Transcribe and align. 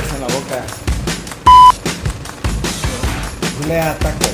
dedos 0.00 0.12
en 0.14 0.20
la 0.20 0.26
boca. 0.28 0.64
Lea 3.66 3.98
taco. 3.98 4.26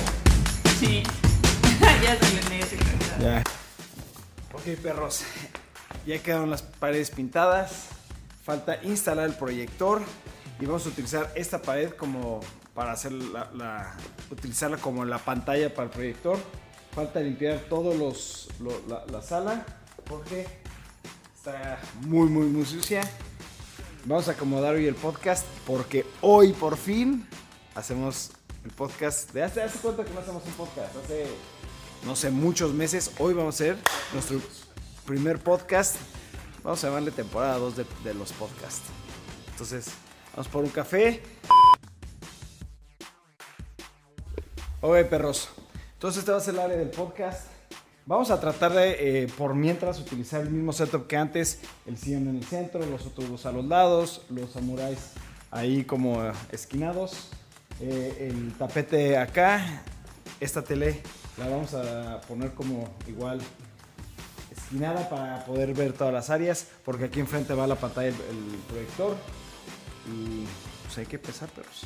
Sí. 0.78 1.02
ya 2.02 2.18
se 2.18 2.50
le. 2.50 3.24
Ya. 3.24 3.42
Ok, 4.52 4.78
perros. 4.82 5.22
Ya 6.06 6.22
quedaron 6.22 6.50
las 6.50 6.62
paredes 6.62 7.10
pintadas. 7.10 7.86
Falta 8.44 8.78
instalar 8.82 9.26
el 9.26 9.34
proyector. 9.34 10.02
Y 10.60 10.66
vamos 10.66 10.84
a 10.86 10.88
utilizar 10.90 11.32
esta 11.34 11.62
pared 11.62 11.90
como 11.92 12.40
para 12.74 12.92
hacer 12.92 13.12
la, 13.12 13.50
la- 13.54 13.94
utilizarla 14.30 14.76
como 14.76 15.04
la 15.04 15.18
pantalla 15.18 15.72
para 15.74 15.84
el 15.86 15.90
proyector. 15.90 16.38
Falta 16.94 17.20
limpiar 17.20 17.58
todos 17.70 17.96
los 17.96 18.48
lo- 18.60 18.82
la, 18.86 19.04
la 19.10 19.22
sala 19.22 19.64
porque 20.08 20.46
está 21.34 21.78
muy 22.02 22.28
muy 22.28 22.46
muy 22.46 22.64
sucia. 22.66 23.00
Vamos 24.06 24.28
a 24.28 24.32
acomodar 24.32 24.74
hoy 24.74 24.86
el 24.86 24.94
podcast 24.94 25.46
porque 25.66 26.04
hoy 26.20 26.52
por 26.52 26.76
fin 26.76 27.26
hacemos 27.74 28.32
el 28.62 28.70
podcast 28.70 29.32
de 29.32 29.42
hace 29.42 29.62
hace 29.62 29.78
cuánto 29.78 30.04
que 30.04 30.10
no 30.10 30.20
hacemos 30.20 30.44
un 30.44 30.52
podcast 30.52 30.94
hace 30.96 31.26
no 32.04 32.14
sé 32.14 32.30
muchos 32.30 32.74
meses. 32.74 33.12
Hoy 33.18 33.32
vamos 33.32 33.54
a 33.54 33.64
hacer 33.64 33.76
nuestro 34.12 34.42
primer 35.06 35.38
podcast. 35.38 35.96
Vamos 36.62 36.84
a 36.84 36.88
llamarle 36.88 37.12
temporada 37.12 37.56
2 37.56 37.76
de, 38.04 38.14
los 38.14 38.30
podcasts. 38.34 38.82
Entonces, 39.52 39.86
vamos 40.32 40.48
por 40.48 40.64
un 40.64 40.70
café. 40.70 41.22
Oye, 44.82 45.04
perros. 45.06 45.48
Entonces, 45.94 46.20
este 46.20 46.32
va 46.32 46.38
a 46.38 46.40
ser 46.42 46.54
el 46.54 46.60
área 46.60 46.76
del 46.76 46.90
podcast. 46.90 47.53
Vamos 48.06 48.30
a 48.30 48.38
tratar 48.38 48.74
de, 48.74 49.22
eh, 49.22 49.26
por 49.38 49.54
mientras, 49.54 49.98
utilizar 49.98 50.42
el 50.42 50.50
mismo 50.50 50.74
setup 50.74 51.06
que 51.06 51.16
antes. 51.16 51.60
El 51.86 51.96
sillón 51.96 52.28
en 52.28 52.36
el 52.36 52.44
centro, 52.44 52.84
los 52.84 53.06
otros 53.06 53.30
dos 53.30 53.46
a 53.46 53.52
los 53.52 53.64
lados, 53.64 54.22
los 54.28 54.50
samuráis 54.50 54.98
ahí 55.50 55.84
como 55.84 56.22
eh, 56.22 56.32
esquinados. 56.52 57.30
eh, 57.80 58.28
el 58.30 58.52
tapete 58.58 59.16
acá. 59.16 59.82
Esta 60.38 60.62
tele 60.62 61.00
la 61.38 61.48
vamos 61.48 61.72
a 61.74 62.20
poner 62.28 62.52
como 62.52 62.94
igual 63.06 63.40
esquinada 64.54 65.08
para 65.08 65.44
poder 65.46 65.72
ver 65.72 65.94
todas 65.94 66.12
las 66.12 66.28
áreas. 66.28 66.66
Porque 66.84 67.04
aquí 67.04 67.20
enfrente 67.20 67.54
va 67.54 67.66
la 67.66 67.76
pantalla, 67.76 68.08
el, 68.08 68.14
el 68.14 68.58
proyector. 68.68 69.16
Y 70.12 70.44
pues 70.84 70.98
hay 70.98 71.06
que 71.06 71.16
empezar, 71.16 71.48
perros. 71.48 71.84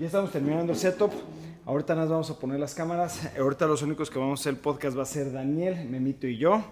Ya 0.00 0.06
estamos 0.06 0.32
terminando 0.32 0.72
el 0.72 0.78
setup. 0.78 1.12
Ahorita 1.66 1.94
nos 1.94 2.08
vamos 2.08 2.30
a 2.30 2.38
poner 2.38 2.58
las 2.58 2.74
cámaras. 2.74 3.20
Ahorita 3.38 3.66
los 3.66 3.82
únicos 3.82 4.08
que 4.08 4.18
vamos 4.18 4.40
a 4.40 4.42
hacer 4.42 4.54
el 4.54 4.58
podcast 4.58 4.96
va 4.96 5.02
a 5.02 5.04
ser 5.04 5.30
Daniel, 5.30 5.86
Memito 5.90 6.26
y 6.26 6.38
yo. 6.38 6.64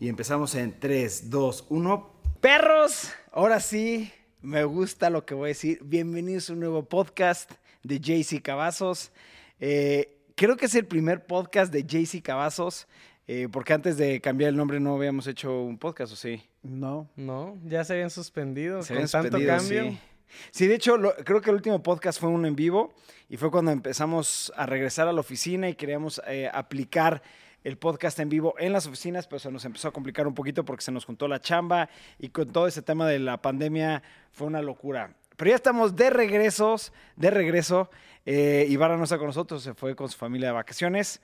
Y 0.00 0.08
empezamos 0.08 0.56
en 0.56 0.76
3, 0.80 1.30
2, 1.30 1.66
1. 1.68 2.10
Perros, 2.40 3.12
ahora 3.30 3.60
sí, 3.60 4.10
me 4.42 4.64
gusta 4.64 5.08
lo 5.08 5.24
que 5.24 5.34
voy 5.34 5.44
a 5.44 5.48
decir. 5.50 5.78
Bienvenidos 5.84 6.50
a 6.50 6.54
un 6.54 6.58
nuevo 6.58 6.84
podcast 6.84 7.48
de 7.84 8.00
JC 8.00 8.42
Cavazos. 8.42 9.12
Eh, 9.60 10.18
creo 10.34 10.56
que 10.56 10.66
es 10.66 10.74
el 10.74 10.86
primer 10.86 11.26
podcast 11.26 11.72
de 11.72 11.84
JC 11.84 12.22
Cavazos. 12.22 12.88
eh, 13.28 13.46
porque 13.52 13.72
antes 13.72 13.96
de 13.98 14.20
cambiar 14.20 14.48
el 14.48 14.56
nombre 14.56 14.80
no 14.80 14.96
habíamos 14.96 15.28
hecho 15.28 15.62
un 15.62 15.78
podcast, 15.78 16.12
¿o 16.12 16.16
sí? 16.16 16.42
No. 16.64 17.08
No, 17.14 17.56
ya 17.66 17.84
se 17.84 17.92
habían 17.92 18.10
suspendido 18.10 18.82
Se 18.82 18.88
con 18.88 18.96
habían 18.96 19.10
tanto 19.10 19.38
suspendido, 19.38 19.56
cambio. 19.58 19.82
Sí. 19.92 20.13
Sí, 20.50 20.66
de 20.66 20.74
hecho, 20.74 20.96
creo 21.24 21.40
que 21.40 21.50
el 21.50 21.56
último 21.56 21.82
podcast 21.82 22.20
fue 22.20 22.28
uno 22.28 22.46
en 22.46 22.56
vivo 22.56 22.94
y 23.28 23.36
fue 23.36 23.50
cuando 23.50 23.70
empezamos 23.70 24.52
a 24.56 24.66
regresar 24.66 25.08
a 25.08 25.12
la 25.12 25.20
oficina 25.20 25.68
y 25.68 25.74
queríamos 25.74 26.20
eh, 26.26 26.50
aplicar 26.52 27.22
el 27.64 27.78
podcast 27.78 28.18
en 28.20 28.28
vivo 28.28 28.54
en 28.58 28.72
las 28.72 28.86
oficinas, 28.86 29.26
pero 29.26 29.40
se 29.40 29.50
nos 29.50 29.64
empezó 29.64 29.88
a 29.88 29.92
complicar 29.92 30.26
un 30.26 30.34
poquito 30.34 30.64
porque 30.64 30.84
se 30.84 30.92
nos 30.92 31.04
juntó 31.04 31.26
la 31.28 31.40
chamba 31.40 31.88
y 32.18 32.28
con 32.28 32.52
todo 32.52 32.66
ese 32.66 32.82
tema 32.82 33.08
de 33.08 33.18
la 33.18 33.40
pandemia 33.40 34.02
fue 34.32 34.46
una 34.46 34.60
locura. 34.60 35.14
Pero 35.36 35.50
ya 35.50 35.56
estamos 35.56 35.96
de 35.96 36.10
regresos, 36.10 36.92
de 37.16 37.30
regreso. 37.30 37.90
Eh, 38.26 38.68
no 38.78 39.02
está 39.02 39.18
con 39.18 39.26
nosotros, 39.26 39.62
se 39.62 39.74
fue 39.74 39.96
con 39.96 40.08
su 40.08 40.18
familia 40.18 40.48
de 40.48 40.54
vacaciones. 40.54 41.20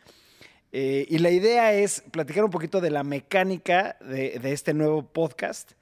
Eh, 0.73 1.07
y 1.09 1.19
la 1.19 1.31
idea 1.31 1.73
es 1.75 2.03
platicar 2.11 2.45
un 2.45 2.51
poquito 2.51 2.81
de 2.81 2.91
la 2.91 3.05
mecánica 3.05 3.97
de 4.01 4.41
este 4.53 4.73
nuevo 4.73 5.03
podcast. 5.03 5.73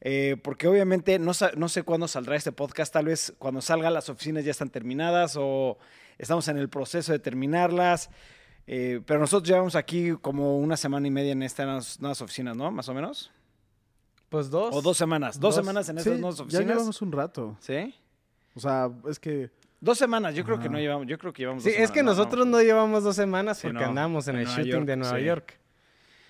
Eh, 0.00 0.36
porque 0.42 0.68
obviamente 0.68 1.18
no, 1.18 1.34
sé 1.34 1.82
cuándo 1.84 2.08
saldrá 2.08 2.36
este 2.36 2.52
podcast. 2.52 2.92
Tal 2.92 3.06
vez 3.06 3.34
cuando 3.38 3.60
salga 3.60 3.90
las 3.90 4.08
oficinas 4.08 4.44
ya 4.44 4.50
están 4.50 4.70
terminadas 4.70 5.36
o 5.38 5.78
estamos 6.18 6.46
en 6.48 6.58
el 6.58 6.68
proceso 6.68 7.12
de 7.12 7.18
terminarlas. 7.18 8.10
Eh, 8.66 9.00
pero 9.06 9.18
nosotros 9.18 9.48
llevamos 9.48 9.74
aquí 9.74 10.12
como 10.20 10.58
una 10.58 10.76
semana 10.76 11.06
y 11.06 11.10
media 11.10 11.32
en 11.32 11.42
estas 11.42 12.00
nuevas 12.00 12.20
oficinas, 12.20 12.56
¿no? 12.56 12.70
Más 12.70 12.88
o 12.88 12.94
menos. 12.94 13.30
Pues 14.28 14.50
dos. 14.50 14.74
O 14.74 14.82
dos 14.82 14.96
semanas. 14.96 15.40
Dos, 15.40 15.54
Dos. 15.54 15.64
semanas 15.64 15.88
en 15.88 15.96
Sí, 15.96 16.00
estas 16.00 16.20
nuevas 16.20 16.36
ya 16.36 16.42
oficinas. 16.44 16.66
llevamos 16.66 17.02
un 17.02 17.12
rato. 17.12 17.56
¿Sí? 17.60 17.94
O 18.54 18.60
sea, 18.60 18.90
es 19.08 19.18
que 19.18 19.50
Dos 19.80 19.96
semanas. 19.96 20.34
Yo 20.34 20.44
creo 20.44 20.58
que 20.58 20.68
no 20.68 20.78
llevamos. 20.78 21.06
Yo 21.06 21.18
creo 21.18 21.32
que 21.32 21.42
llevamos 21.42 21.62
Sí, 21.62 21.70
dos 21.70 21.78
es 21.78 21.90
que 21.90 22.00
semanas, 22.00 22.18
nosotros 22.18 22.46
no 22.46 22.60
llevamos 22.60 23.04
dos 23.04 23.14
semanas 23.16 23.58
Sí, 23.58 23.68
porque 23.68 23.84
no, 23.84 23.88
andamos 23.90 24.26
en 24.28 24.34
en 24.34 24.40
el 24.40 24.46
Nueva 24.46 24.58
shooting 24.58 24.72
York, 24.72 24.86
de 24.86 24.96
Nueva 24.96 25.18
sí. 25.18 25.24
York. 25.24 25.60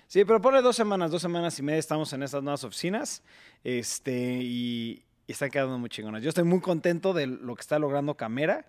Sí, 0.09 0.25
pero 0.25 0.41
ponle 0.41 0.63
dos 0.63 0.75
semanas, 0.75 1.11
dos 1.11 1.21
semanas 1.21 1.59
y 1.59 1.61
media 1.61 1.77
estamos 1.77 2.11
en 2.13 2.23
estas 2.23 2.41
nuevas 2.41 2.63
oficinas. 2.63 3.21
Este, 3.63 4.39
y, 4.41 5.03
y 5.27 5.31
están 5.31 5.51
quedando 5.51 5.77
muy 5.77 5.87
chingonas. 5.87 6.23
Yo 6.23 6.29
estoy 6.29 6.45
muy 6.45 6.61
contento 6.61 7.13
de 7.13 7.27
lo 7.27 7.53
que 7.53 7.61
está 7.61 7.77
logrando 7.77 8.17
Camera, 8.17 8.65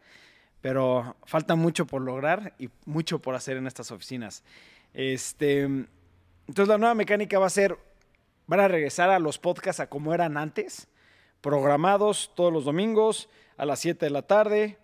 pero 0.61 1.17
falta 1.25 1.55
mucho 1.55 1.87
por 1.87 2.03
lograr 2.03 2.53
y 2.59 2.69
mucho 2.84 3.21
por 3.21 3.34
hacer 3.34 3.56
en 3.56 3.67
estas 3.67 3.91
oficinas. 3.91 4.45
Este, 4.93 5.62
entonces 5.62 6.69
la 6.69 6.77
nueva 6.77 6.95
mecánica 6.95 7.39
va 7.39 7.47
a 7.47 7.51
ser, 7.51 7.78
van 8.47 8.61
a 8.61 8.69
regresar 8.69 9.09
a 9.09 9.19
los 9.19 9.39
podcasts 9.39 9.81
a 9.81 9.89
como 9.89 10.12
eran 10.12 10.37
antes, 10.37 10.89
programados 11.41 12.33
todos 12.37 12.53
los 12.53 12.67
domingos 12.67 13.31
a 13.57 13.65
las 13.65 13.81
7 13.81 14.05
de 14.05 14.11
la 14.11 14.27
tarde 14.27 14.77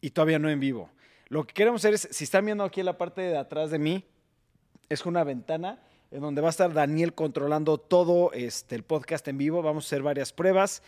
y 0.00 0.10
todavía 0.10 0.40
no 0.40 0.50
en 0.50 0.58
vivo. 0.58 0.90
Lo 1.28 1.46
que 1.46 1.54
queremos 1.54 1.82
hacer 1.82 1.94
es, 1.94 2.08
si 2.10 2.24
están 2.24 2.44
viendo 2.44 2.64
aquí 2.64 2.80
en 2.80 2.86
la 2.86 2.98
parte 2.98 3.22
de 3.22 3.38
atrás 3.38 3.70
de 3.70 3.78
mí, 3.78 4.04
es 4.88 5.06
una 5.06 5.24
ventana 5.24 5.80
en 6.10 6.20
donde 6.20 6.40
va 6.40 6.48
a 6.48 6.50
estar 6.50 6.72
Daniel 6.72 7.12
controlando 7.14 7.78
todo 7.78 8.32
este, 8.32 8.76
el 8.76 8.84
podcast 8.84 9.26
en 9.26 9.38
vivo. 9.38 9.62
Vamos 9.62 9.84
a 9.84 9.88
hacer 9.88 10.02
varias 10.02 10.32
pruebas 10.32 10.82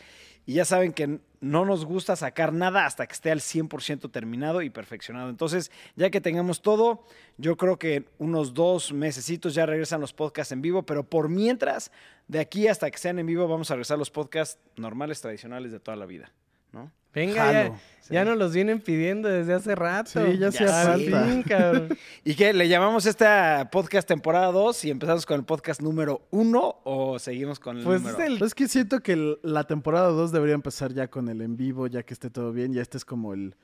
y 0.47 0.55
ya 0.55 0.65
saben 0.65 0.93
que 0.93 1.19
no 1.41 1.65
nos 1.65 1.85
gusta 1.85 2.15
sacar 2.15 2.53
nada 2.53 2.87
hasta 2.87 3.07
que 3.07 3.13
esté 3.13 3.33
al 3.33 3.41
100% 3.41 4.11
terminado 4.13 4.63
y 4.63 4.71
perfeccionado. 4.71 5.29
Entonces, 5.29 5.73
ya 5.97 6.11
que 6.11 6.21
tengamos 6.21 6.63
todo, 6.63 7.05
yo 7.37 7.57
creo 7.57 7.77
que 7.79 8.09
unos 8.19 8.55
dos 8.55 8.93
mesecitos 8.93 9.55
ya 9.55 9.67
regresan 9.67 10.01
los 10.01 10.13
podcasts 10.13 10.53
en 10.53 10.63
vivo, 10.63 10.85
pero 10.85 11.03
por 11.03 11.29
mientras, 11.29 11.91
de 12.29 12.39
aquí 12.39 12.69
hasta 12.69 12.89
que 12.91 12.99
sean 12.99 13.19
en 13.19 13.27
vivo, 13.27 13.49
vamos 13.49 13.71
a 13.73 13.75
regresar 13.75 13.99
los 13.99 14.11
podcasts 14.13 14.61
normales, 14.77 15.21
tradicionales 15.21 15.73
de 15.73 15.81
toda 15.81 15.97
la 15.97 16.07
vida. 16.07 16.33
¿no? 16.71 16.93
Venga, 17.17 17.35
ya, 17.35 17.63
Jalo. 17.65 17.77
ya 18.11 18.25
nos 18.27 18.37
los 18.37 18.53
vienen 18.53 18.79
pidiendo 18.81 19.29
desde 19.29 19.55
hace 19.55 19.75
rato. 19.75 20.11
Sí, 20.11 20.39
ya 20.39 20.49
Al 20.49 21.01
falta. 21.01 21.89
¿Y 22.25 22.35
qué? 22.35 22.53
¿Le 22.53 22.69
llamamos 22.69 23.07
esta 23.07 23.69
podcast 23.73 24.07
temporada 24.07 24.53
2 24.53 24.85
y 24.85 24.91
empezamos 24.91 25.25
con 25.27 25.39
el 25.41 25.45
podcast 25.45 25.81
número 25.81 26.27
1 26.31 26.81
o 26.85 27.19
seguimos 27.19 27.59
con 27.59 27.79
el 27.79 27.85
Pues 27.85 28.03
número? 28.03 28.19
es 28.23 28.27
el- 28.27 28.43
es 28.47 28.55
que 28.55 28.69
siento 28.69 29.01
que 29.01 29.15
el- 29.15 29.39
la 29.43 29.65
temporada 29.65 30.09
2 30.09 30.31
debería 30.31 30.55
empezar 30.55 30.93
ya 30.93 31.09
con 31.09 31.29
el 31.29 31.41
en 31.41 31.57
vivo, 31.57 31.87
ya 31.87 32.03
que 32.03 32.13
esté 32.15 32.29
todo 32.31 32.53
bien. 32.53 32.73
Ya 32.75 32.83
este 32.83 32.99
es 32.99 33.05
como 33.05 33.33
el... 33.35 33.57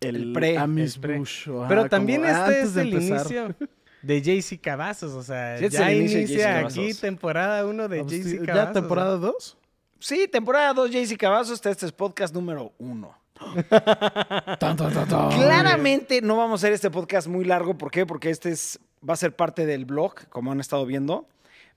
El 0.00 0.32
pre, 0.32 0.56
Amis 0.58 0.94
el 0.96 1.00
pre. 1.00 1.18
Bush, 1.18 1.48
o, 1.48 1.60
ajá, 1.60 1.68
Pero 1.68 1.88
también 1.88 2.20
como 2.22 2.30
este 2.32 2.42
antes 2.44 2.64
es 2.64 2.74
de 2.74 2.82
el 2.82 2.92
empezar. 2.92 3.18
inicio 3.20 3.56
de 4.02 4.22
JC 4.22 4.60
Cavazos. 4.60 5.12
O 5.14 5.22
sea, 5.22 5.56
Sí, 5.58 5.68
ya 5.70 5.90
el 5.90 6.02
inicia 6.02 6.58
aquí 6.60 6.92
temporada 6.94 7.64
1 7.66 7.88
de 7.88 8.02
JC 8.04 8.22
sí, 8.22 8.38
Cavazos. 8.38 8.66
¿Ya 8.66 8.72
temporada 8.72 9.16
2? 9.16 9.56
Sí, 10.04 10.28
temporada 10.28 10.74
2, 10.74 10.90
JC 10.90 11.16
Cavazos, 11.16 11.64
este 11.64 11.86
es 11.86 11.90
podcast 11.90 12.34
número 12.34 12.74
1. 12.76 13.18
Claramente 14.58 16.20
no 16.20 16.36
vamos 16.36 16.60
a 16.60 16.66
hacer 16.66 16.74
este 16.74 16.90
podcast 16.90 17.26
muy 17.26 17.46
largo. 17.46 17.78
¿Por 17.78 17.90
qué? 17.90 18.04
Porque 18.04 18.28
este 18.28 18.50
es, 18.50 18.78
va 19.00 19.14
a 19.14 19.16
ser 19.16 19.34
parte 19.34 19.64
del 19.64 19.86
blog, 19.86 20.28
como 20.28 20.52
han 20.52 20.60
estado 20.60 20.84
viendo. 20.84 21.26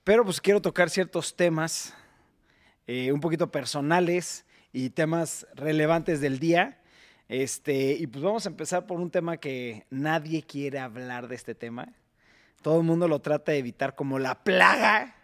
Pero 0.04 0.26
pues 0.26 0.42
quiero 0.42 0.60
tocar 0.60 0.90
ciertos 0.90 1.36
temas 1.36 1.94
eh, 2.86 3.12
un 3.12 3.20
poquito 3.20 3.50
personales 3.50 4.44
y 4.74 4.90
temas 4.90 5.46
relevantes 5.54 6.20
del 6.20 6.38
día. 6.38 6.82
Este, 7.30 7.92
y 7.92 8.08
pues 8.08 8.22
vamos 8.22 8.44
a 8.44 8.50
empezar 8.50 8.86
por 8.86 9.00
un 9.00 9.10
tema 9.10 9.38
que 9.38 9.86
nadie 9.88 10.42
quiere 10.42 10.80
hablar 10.80 11.28
de 11.28 11.34
este 11.34 11.54
tema. 11.54 11.94
Todo 12.60 12.76
el 12.76 12.84
mundo 12.84 13.08
lo 13.08 13.20
trata 13.20 13.52
de 13.52 13.58
evitar 13.58 13.94
como 13.94 14.18
la 14.18 14.44
plaga. 14.44 15.17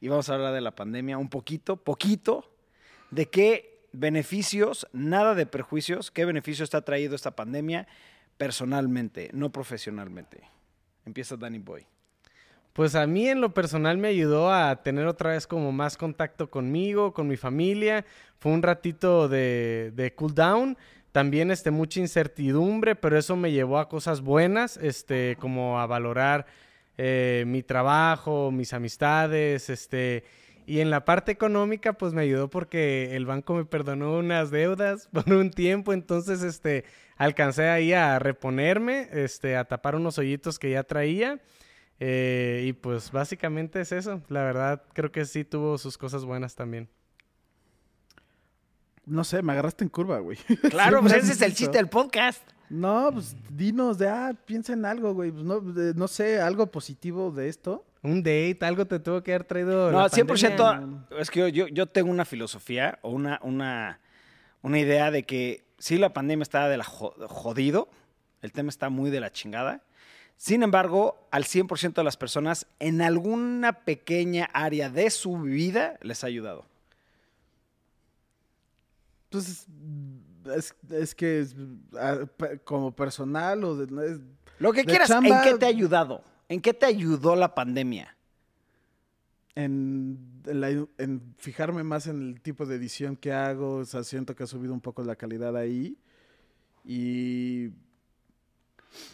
Y 0.00 0.08
vamos 0.08 0.28
a 0.28 0.34
hablar 0.34 0.52
de 0.52 0.60
la 0.60 0.74
pandemia 0.74 1.18
un 1.18 1.28
poquito, 1.28 1.76
poquito, 1.76 2.52
de 3.10 3.26
qué 3.26 3.88
beneficios, 3.92 4.86
nada 4.92 5.34
de 5.34 5.46
perjuicios, 5.46 6.10
qué 6.10 6.24
beneficio 6.24 6.64
está 6.64 6.82
traído 6.82 7.14
esta 7.14 7.34
pandemia 7.34 7.86
personalmente, 8.36 9.30
no 9.32 9.50
profesionalmente. 9.50 10.42
Empieza 11.04 11.36
Danny 11.36 11.58
Boy. 11.58 11.86
Pues 12.72 12.94
a 12.94 13.06
mí 13.06 13.26
en 13.26 13.40
lo 13.40 13.54
personal 13.54 13.96
me 13.96 14.08
ayudó 14.08 14.52
a 14.52 14.82
tener 14.82 15.06
otra 15.06 15.30
vez 15.30 15.46
como 15.46 15.72
más 15.72 15.96
contacto 15.96 16.50
conmigo, 16.50 17.14
con 17.14 17.26
mi 17.26 17.38
familia. 17.38 18.04
Fue 18.38 18.52
un 18.52 18.62
ratito 18.62 19.28
de, 19.28 19.92
de 19.94 20.14
cool 20.14 20.34
down. 20.34 20.76
También 21.10 21.50
este, 21.50 21.70
mucha 21.70 22.00
incertidumbre, 22.00 22.94
pero 22.94 23.16
eso 23.16 23.34
me 23.34 23.50
llevó 23.50 23.78
a 23.78 23.88
cosas 23.88 24.20
buenas, 24.20 24.76
este, 24.76 25.38
como 25.40 25.80
a 25.80 25.86
valorar 25.86 26.44
eh, 26.98 27.44
mi 27.46 27.62
trabajo, 27.62 28.50
mis 28.50 28.72
amistades, 28.72 29.70
este, 29.70 30.24
y 30.66 30.80
en 30.80 30.90
la 30.90 31.04
parte 31.04 31.32
económica, 31.32 31.92
pues 31.94 32.12
me 32.12 32.22
ayudó 32.22 32.50
porque 32.50 33.14
el 33.16 33.26
banco 33.26 33.54
me 33.54 33.64
perdonó 33.64 34.18
unas 34.18 34.50
deudas 34.50 35.08
por 35.12 35.32
un 35.32 35.50
tiempo, 35.50 35.92
entonces, 35.92 36.42
este, 36.42 36.84
alcancé 37.16 37.68
ahí 37.68 37.92
a 37.92 38.18
reponerme, 38.18 39.08
este, 39.12 39.56
a 39.56 39.64
tapar 39.64 39.94
unos 39.96 40.18
hoyitos 40.18 40.58
que 40.58 40.70
ya 40.70 40.82
traía. 40.84 41.40
eh, 42.00 42.64
y 42.66 42.72
pues 42.74 43.10
básicamente 43.12 43.80
es 43.80 43.92
eso. 43.92 44.22
La 44.28 44.44
verdad, 44.44 44.82
creo 44.94 45.12
que 45.12 45.24
sí 45.26 45.44
tuvo 45.44 45.78
sus 45.78 45.98
cosas 45.98 46.24
buenas 46.24 46.54
también. 46.54 46.88
No 49.06 49.24
sé, 49.24 49.40
me 49.42 49.52
agarraste 49.52 49.84
en 49.84 49.88
curva, 49.90 50.18
güey. 50.18 50.36
Claro, 50.70 51.00
pues 51.00 51.12
ese 51.14 51.32
es 51.32 51.40
el 51.42 51.54
chiste 51.54 51.78
del 51.78 51.88
podcast. 51.88 52.42
No, 52.68 53.10
pues 53.12 53.36
dinos 53.50 53.96
de, 53.98 54.08
ah, 54.08 54.34
piensa 54.44 54.72
en 54.72 54.84
algo, 54.84 55.14
güey. 55.14 55.30
Pues 55.30 55.44
no, 55.44 55.60
de- 55.60 55.94
no 55.94 56.08
sé, 56.08 56.40
algo 56.40 56.66
positivo 56.66 57.30
de 57.30 57.48
esto. 57.48 57.84
Un 58.02 58.18
date, 58.22 58.58
algo 58.62 58.84
te 58.86 58.98
tuvo 58.98 59.22
que 59.22 59.32
haber 59.32 59.44
traído. 59.44 59.90
No, 59.92 59.98
la 60.00 60.08
100%. 60.10 60.56
pandemia. 60.56 61.06
Es 61.18 61.30
que 61.30 61.38
yo, 61.40 61.48
yo, 61.48 61.68
yo 61.68 61.86
tengo 61.86 62.10
una 62.10 62.24
filosofía 62.24 62.98
o 63.02 63.10
una, 63.10 63.38
una, 63.42 64.00
una 64.62 64.78
idea 64.80 65.10
de 65.12 65.22
que 65.24 65.64
sí, 65.78 65.96
la 65.98 66.12
pandemia 66.12 66.42
está 66.42 66.68
de 66.68 66.76
la 66.76 66.84
jo- 66.84 67.14
jodido, 67.28 67.88
el 68.42 68.50
tema 68.52 68.68
está 68.70 68.88
muy 68.90 69.10
de 69.10 69.20
la 69.20 69.30
chingada. 69.32 69.82
Sin 70.36 70.62
embargo, 70.64 71.28
al 71.30 71.44
100% 71.44 71.94
de 71.94 72.04
las 72.04 72.16
personas 72.16 72.66
en 72.80 73.00
alguna 73.00 73.84
pequeña 73.84 74.48
área 74.52 74.90
de 74.90 75.08
su 75.10 75.38
vida 75.38 75.98
les 76.02 76.24
ha 76.24 76.26
ayudado. 76.26 76.66
Entonces, 79.36 79.66
es, 80.56 80.74
es 80.90 81.14
que 81.14 81.40
es, 81.40 81.54
ah, 81.98 82.20
como 82.64 82.94
personal 82.94 83.62
o 83.64 83.76
de, 83.76 83.86
no 83.92 84.02
es- 84.02 84.18
Lo 84.58 84.72
que 84.72 84.80
De 84.80 84.86
quieras, 84.86 85.10
¿en 85.10 85.16
chamba- 85.24 85.42
qué 85.42 85.54
te 85.58 85.66
ha 85.66 85.68
ayudado? 85.68 86.22
¿En 86.48 86.60
qué 86.60 86.72
te 86.72 86.86
ayudó 86.86 87.36
la 87.36 87.54
pandemia? 87.54 88.12
en, 89.54 90.18
en 90.46 90.60
la- 90.60 90.68
en 90.98 91.34
fijarme 91.38 91.82
más 91.82 92.06
en 92.08 92.20
el 92.20 92.40
tipo 92.42 92.66
de 92.66 92.76
edición 92.76 93.16
que 93.16 93.32
hago. 93.32 93.76
O 93.76 93.84
sea, 93.86 94.04
siento 94.04 94.36
que 94.36 94.42
ha 94.42 94.46
subido 94.46 94.72
un 94.74 94.82
poco 94.82 95.02
la 95.02 95.16
calidad 95.16 95.56
ahí. 95.56 95.96
Y. 96.84 97.68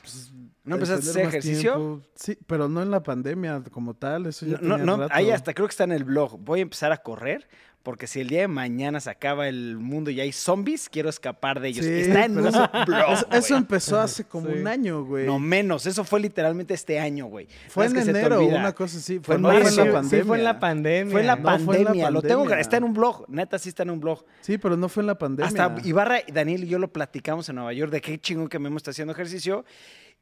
pues, 0.00 0.32
¿No 0.64 0.74
empezaste 0.76 1.06
a 1.06 1.10
hacer 1.10 1.26
ejercicio? 1.26 1.74
tiempo. 1.74 2.06
Sí, 2.16 2.36
pero 2.48 2.68
no 2.68 2.82
en 2.82 2.90
la 2.90 3.02
pandemia 3.04 3.62
como 3.70 3.94
tal. 3.94 4.26
Eso 4.26 4.44
ya 4.46 4.58
No, 4.60 4.78
no, 4.78 4.96
rato. 4.96 5.14
ahí 5.14 5.30
hasta 5.30 5.54
creo 5.54 5.68
que 5.68 5.72
está 5.72 5.84
en 5.84 5.92
el 5.92 6.02
blog. 6.04 6.38
Voy 6.40 6.58
a 6.58 6.62
empezar 6.62 6.90
a 6.90 6.98
correr 6.98 7.48
porque 7.82 8.06
si 8.06 8.20
el 8.20 8.28
día 8.28 8.42
de 8.42 8.48
mañana 8.48 9.00
se 9.00 9.10
acaba 9.10 9.48
el 9.48 9.76
mundo 9.78 10.10
y 10.10 10.20
hay 10.20 10.30
zombies, 10.32 10.88
quiero 10.88 11.08
escapar 11.08 11.60
de 11.60 11.68
ellos. 11.68 11.84
Sí, 11.84 11.92
está 11.92 12.24
en 12.26 12.38
un 12.38 12.46
eso- 12.46 12.70
blog. 12.86 13.26
Eso, 13.32 13.56
empezó 13.56 13.98
hace 14.00 14.24
como 14.24 14.48
Sí. 14.48 14.58
un 14.58 14.68
año, 14.68 15.04
güey. 15.04 15.26
No 15.26 15.38
menos, 15.38 15.86
eso 15.86 16.04
fue 16.04 16.20
literalmente 16.20 16.74
este 16.74 17.00
año, 17.00 17.26
güey. 17.26 17.48
fue 17.68 17.86
en 17.86 17.96
enero, 17.96 18.44
una 18.46 18.72
cosa 18.72 18.98
así. 18.98 19.18
Fue 19.18 19.24
Fue, 19.24 19.34
en 19.36 19.42
fue 19.42 19.52
marzo. 19.54 19.68
en 19.68 19.76
la 19.76 19.82
sí, 19.84 19.90
pandemia. 19.92 20.22
sí 20.22 20.26
fue 20.28 20.38
en 20.38 20.44
la 20.44 20.60
pandemia. 20.60 21.12
Fue 21.12 21.20
en 21.22 21.26
la 21.26 21.36
No, 21.36 21.42
fue 21.42 21.52
en 21.54 21.60
la 21.60 21.66
pandemia, 21.66 22.10
lo 22.10 22.22
tengo, 22.22 22.34
pandemia. 22.42 22.60
está 22.60 22.76
en 22.76 22.84
un 22.84 22.92
blog, 22.94 23.24
neta 23.28 23.58
sí 23.58 23.68
está 23.68 23.82
en 23.82 23.90
un 23.90 24.00
blog. 24.00 24.24
Sí, 24.42 24.58
pero 24.58 24.76
no 24.76 24.88
fue 24.88 25.02
en 25.02 25.06
la 25.08 25.18
pandemia. 25.18 25.48
Hasta 25.48 25.74
Ibarra, 25.86 26.20
y 26.26 26.30
Daniel 26.32 26.64
y 26.64 26.68
yo 26.68 26.78
lo 26.78 26.92
platicamos 26.92 27.48
en 27.48 27.56
Nueva 27.56 27.72
York 27.72 27.90
de 27.90 28.00
qué 28.00 28.18
chingón 28.18 28.48
que 28.48 28.58
Memo 28.58 28.76
está 28.76 28.92
haciendo 28.92 29.12
ejercicio 29.12 29.64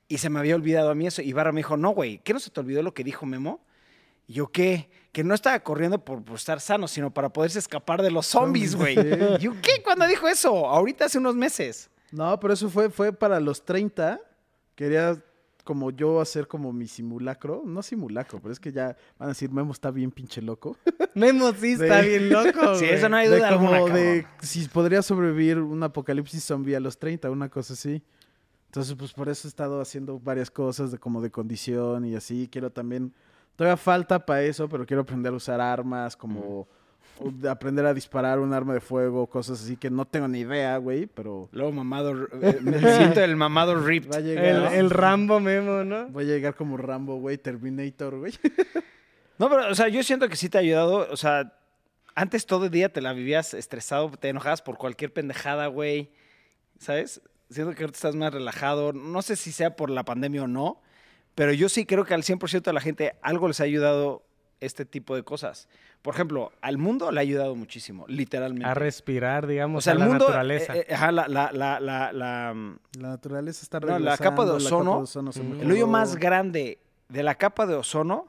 y 0.09 0.19
se 0.19 0.31
me 0.31 0.39
había 0.39 0.55
olvidado 0.55 0.91
a 0.91 0.95
mí 0.95 1.07
eso. 1.07 1.21
Ibarra 1.23 1.53
me 1.53 1.59
dijo, 1.59 1.77
no, 1.77 1.91
güey, 1.91 2.21
¿qué 2.25 2.33
no 2.33 2.41
se 2.41 2.51
te 2.51 2.59
olvidó 2.61 2.83
lo 2.83 2.95
que 2.95 3.05
dijo 3.05 3.27
Memo? 3.27 3.65
Y 4.27 4.35
yo, 4.35 4.49
¿qué? 4.51 4.89
Que 5.13 5.25
no 5.25 5.35
estaba 5.35 5.59
corriendo 5.61 6.05
por, 6.05 6.23
por 6.23 6.37
estar 6.37 6.61
sano, 6.61 6.87
sino 6.87 7.13
para 7.13 7.29
poderse 7.31 7.59
escapar 7.59 8.01
de 8.03 8.11
los 8.11 8.27
zombies, 8.27 8.77
güey. 8.77 8.97
Y 8.99 9.49
¿qué? 9.61 9.83
¿Cuándo 9.85 10.07
dijo 10.07 10.29
eso? 10.29 10.69
Ahorita 10.69 11.07
hace 11.07 11.19
unos 11.19 11.35
meses. 11.35 11.91
No, 12.13 12.39
pero 12.39 12.55
eso 12.55 12.69
fue, 12.71 12.91
fue 12.91 13.13
para 13.13 13.41
los 13.41 13.65
30. 13.65 14.21
Quería 14.77 15.21
como 15.65 15.91
yo 15.91 16.21
hacer 16.21 16.47
como 16.49 16.73
mi 16.73 16.87
simulacro. 16.87 17.63
No 17.67 17.83
simulacro, 17.83 18.41
pero 18.41 18.53
es 18.53 18.61
que 18.61 18.73
ya 18.73 18.97
van 19.19 19.27
a 19.29 19.33
decir, 19.33 19.51
Memo 19.51 19.73
está 19.73 19.91
bien 19.91 20.11
pinche 20.13 20.41
loco. 20.41 20.77
Memo 21.15 21.53
sí 21.53 21.73
está 21.73 22.03
De- 22.03 22.09
bien 22.09 22.31
loco. 22.31 22.75
Sí, 22.77 22.85
eso 22.87 23.09
no 23.09 23.17
hay 23.17 23.29
de 23.29 23.37
duda 23.39 23.53
como 23.55 23.73
alguna, 23.73 23.95
de 23.95 24.27
si 24.43 24.67
podría 24.69 25.03
sobrevivir 25.03 25.59
un 25.59 25.83
apocalipsis 25.83 26.45
zombie 26.45 26.75
a 26.77 26.81
los 26.81 26.99
30, 26.99 27.31
una 27.31 27.49
cosa 27.49 27.75
así. 27.75 28.03
Entonces, 28.67 28.95
pues 28.97 29.13
por 29.13 29.29
eso 29.29 29.49
he 29.49 29.51
estado 29.51 29.81
haciendo 29.81 30.21
varias 30.21 30.51
cosas 30.53 30.93
de 30.93 30.99
como 30.99 31.21
de 31.21 31.31
condición 31.33 32.05
y 32.07 32.15
así. 32.15 32.49
Quiero 32.51 32.71
también, 32.71 33.13
todavía 33.57 33.77
falta 33.77 34.25
para 34.25 34.43
eso, 34.43 34.69
pero 34.69 34.87
quiero 34.87 35.03
aprender 35.03 35.33
a 35.33 35.37
usar 35.37 35.61
armas, 35.61 36.17
como 36.17 36.69
aprender 37.49 37.85
a 37.85 37.93
disparar 37.93 38.39
un 38.39 38.53
arma 38.53 38.75
de 38.75 38.81
fuego, 38.81 39.27
cosas 39.27 39.63
así 39.63 39.77
que 39.77 39.91
no 39.91 40.07
tengo 40.07 40.27
ni 40.29 40.41
idea, 40.41 40.77
güey, 40.79 41.07
pero 41.07 41.49
Luego 41.53 41.73
mamado, 41.73 42.13
eh, 42.43 42.59
me 42.63 42.79
siento 42.79 43.21
el 43.21 43.37
mamado 43.37 43.75
ripped. 43.79 44.11
va 44.13 44.17
a 44.17 44.21
llegar. 44.21 44.45
El, 44.45 44.65
el 44.79 44.91
Rambo 44.91 45.41
Memo, 45.41 45.85
¿no? 45.85 46.09
Voy 46.09 46.25
a 46.25 46.27
llegar 46.27 46.55
como 46.55 46.77
Rambo, 46.77 47.17
güey, 47.17 47.39
Terminator, 47.39 48.19
güey. 48.19 48.33
No, 49.41 49.49
pero, 49.49 49.71
o 49.71 49.75
sea, 49.75 49.89
yo 49.89 50.03
siento 50.03 50.29
que 50.29 50.37
sí 50.37 50.51
te 50.51 50.59
ha 50.59 50.61
ayudado. 50.61 51.09
O 51.11 51.17
sea, 51.17 51.55
antes 52.15 52.45
todo 52.45 52.67
el 52.67 52.71
día 52.71 52.93
te 52.93 53.01
la 53.01 53.15
vivías 53.15 53.55
estresado, 53.55 54.11
te 54.11 54.29
enojabas 54.29 54.61
por 54.61 54.77
cualquier 54.77 55.15
pendejada, 55.15 55.67
güey. 55.69 56.11
¿Sabes? 56.79 57.23
Siento 57.49 57.75
que 57.75 57.83
ahorita 57.83 57.97
estás 57.97 58.15
más 58.15 58.35
relajado. 58.35 58.93
No 58.93 59.23
sé 59.23 59.37
si 59.37 59.51
sea 59.51 59.77
por 59.77 59.89
la 59.89 60.05
pandemia 60.05 60.43
o 60.43 60.47
no, 60.47 60.83
pero 61.41 61.55
yo 61.55 61.71
sí 61.71 61.87
creo 61.87 62.05
que 62.05 62.13
al 62.13 62.23
100% 62.23 62.61
de 62.65 62.73
la 62.75 62.83
gente 62.83 63.15
algo 63.23 63.49
les 63.49 63.61
ha 63.63 63.65
ayudado 63.65 64.23
este 64.61 64.85
tipo 64.85 65.15
de 65.17 65.23
cosas. 65.23 65.71
Por 66.03 66.13
ejemplo, 66.13 66.53
al 66.61 66.77
mundo 66.77 67.11
le 67.11 67.19
ha 67.19 67.23
ayudado 67.23 67.55
muchísimo, 67.57 68.05
literalmente. 68.09 68.67
A 68.69 68.75
respirar, 68.75 69.47
digamos, 69.47 69.79
o 69.79 69.81
sea, 69.81 69.95
a 69.95 69.97
la 69.97 70.05
mundo, 70.05 70.27
naturaleza. 70.27 70.77
eh, 70.77 70.85
eh, 70.87 70.95
ajá, 70.95 71.11
la, 71.13 71.29
la, 71.29 71.51
la, 71.51 71.81
la, 71.81 72.13
la, 72.13 72.53
mm, 72.55 72.79
La 73.01 73.09
naturaleza 73.09 73.63
está 73.63 73.81
No, 73.81 73.87
regresando. 73.87 74.11
la 74.11 74.19
capa 74.19 74.45
de 74.45 74.51
ozono, 74.51 75.07
se 75.07 75.19
el 75.41 75.47
El 75.47 75.53
hoyo 75.61 75.65
mejoró. 75.69 75.87
más 75.87 76.17
grande 76.17 76.79
de 77.09 77.23
la 77.23 77.35
capa 77.37 77.65
de 77.65 77.75
ozono, 77.75 78.27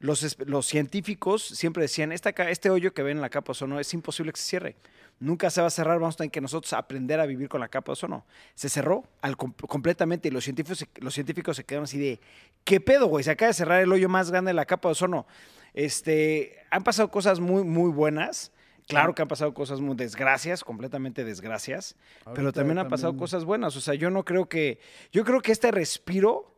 los, 0.00 0.38
los 0.46 0.66
científicos 0.66 1.42
siempre 1.44 1.82
decían, 1.82 2.12
esta, 2.12 2.30
este 2.50 2.70
hoyo 2.70 2.94
que 2.94 3.02
ven 3.02 3.16
en 3.16 3.20
la 3.20 3.30
capa 3.30 3.46
de 3.48 3.50
ozono 3.52 3.80
es 3.80 3.92
imposible 3.94 4.32
que 4.32 4.38
se 4.40 4.46
cierre. 4.48 4.76
Nunca 5.20 5.50
se 5.50 5.60
va 5.60 5.66
a 5.66 5.70
cerrar, 5.70 5.98
vamos 5.98 6.14
a 6.14 6.18
tener 6.18 6.30
que 6.30 6.40
nosotros 6.40 6.72
aprender 6.72 7.18
a 7.18 7.26
vivir 7.26 7.48
con 7.48 7.60
la 7.60 7.66
capa 7.68 7.86
de 7.90 7.94
ozono. 7.94 8.24
Se 8.54 8.68
cerró 8.68 9.02
al 9.22 9.36
com- 9.36 9.52
completamente 9.52 10.28
y 10.28 10.30
los 10.30 10.44
científicos, 10.44 10.78
se- 10.78 10.88
los 11.00 11.12
científicos 11.14 11.56
se 11.56 11.64
quedaron 11.64 11.84
así 11.84 11.98
de, 11.98 12.20
¿qué 12.64 12.80
pedo, 12.80 13.06
güey? 13.06 13.24
Se 13.24 13.32
acaba 13.32 13.48
de 13.48 13.54
cerrar 13.54 13.82
el 13.82 13.92
hoyo 13.92 14.08
más 14.08 14.30
grande 14.30 14.50
de 14.50 14.54
la 14.54 14.66
capa 14.66 14.88
de 14.88 14.92
ozono. 14.92 15.26
Este, 15.74 16.56
han 16.70 16.84
pasado 16.84 17.10
cosas 17.10 17.40
muy, 17.40 17.64
muy 17.64 17.90
buenas. 17.90 18.52
Claro 18.86 19.14
que 19.14 19.20
han 19.20 19.28
pasado 19.28 19.52
cosas 19.52 19.80
muy 19.80 19.94
desgracias, 19.96 20.64
completamente 20.64 21.22
desgracias, 21.22 21.94
pero 22.34 22.52
también 22.54 22.78
han 22.78 22.88
pasado 22.88 23.10
también- 23.12 23.20
cosas 23.20 23.44
buenas. 23.44 23.76
O 23.76 23.80
sea, 23.82 23.92
yo 23.94 24.08
no 24.10 24.24
creo 24.24 24.48
que, 24.48 24.80
yo 25.12 25.24
creo 25.26 25.42
que 25.42 25.52
este 25.52 25.70
respiro, 25.70 26.54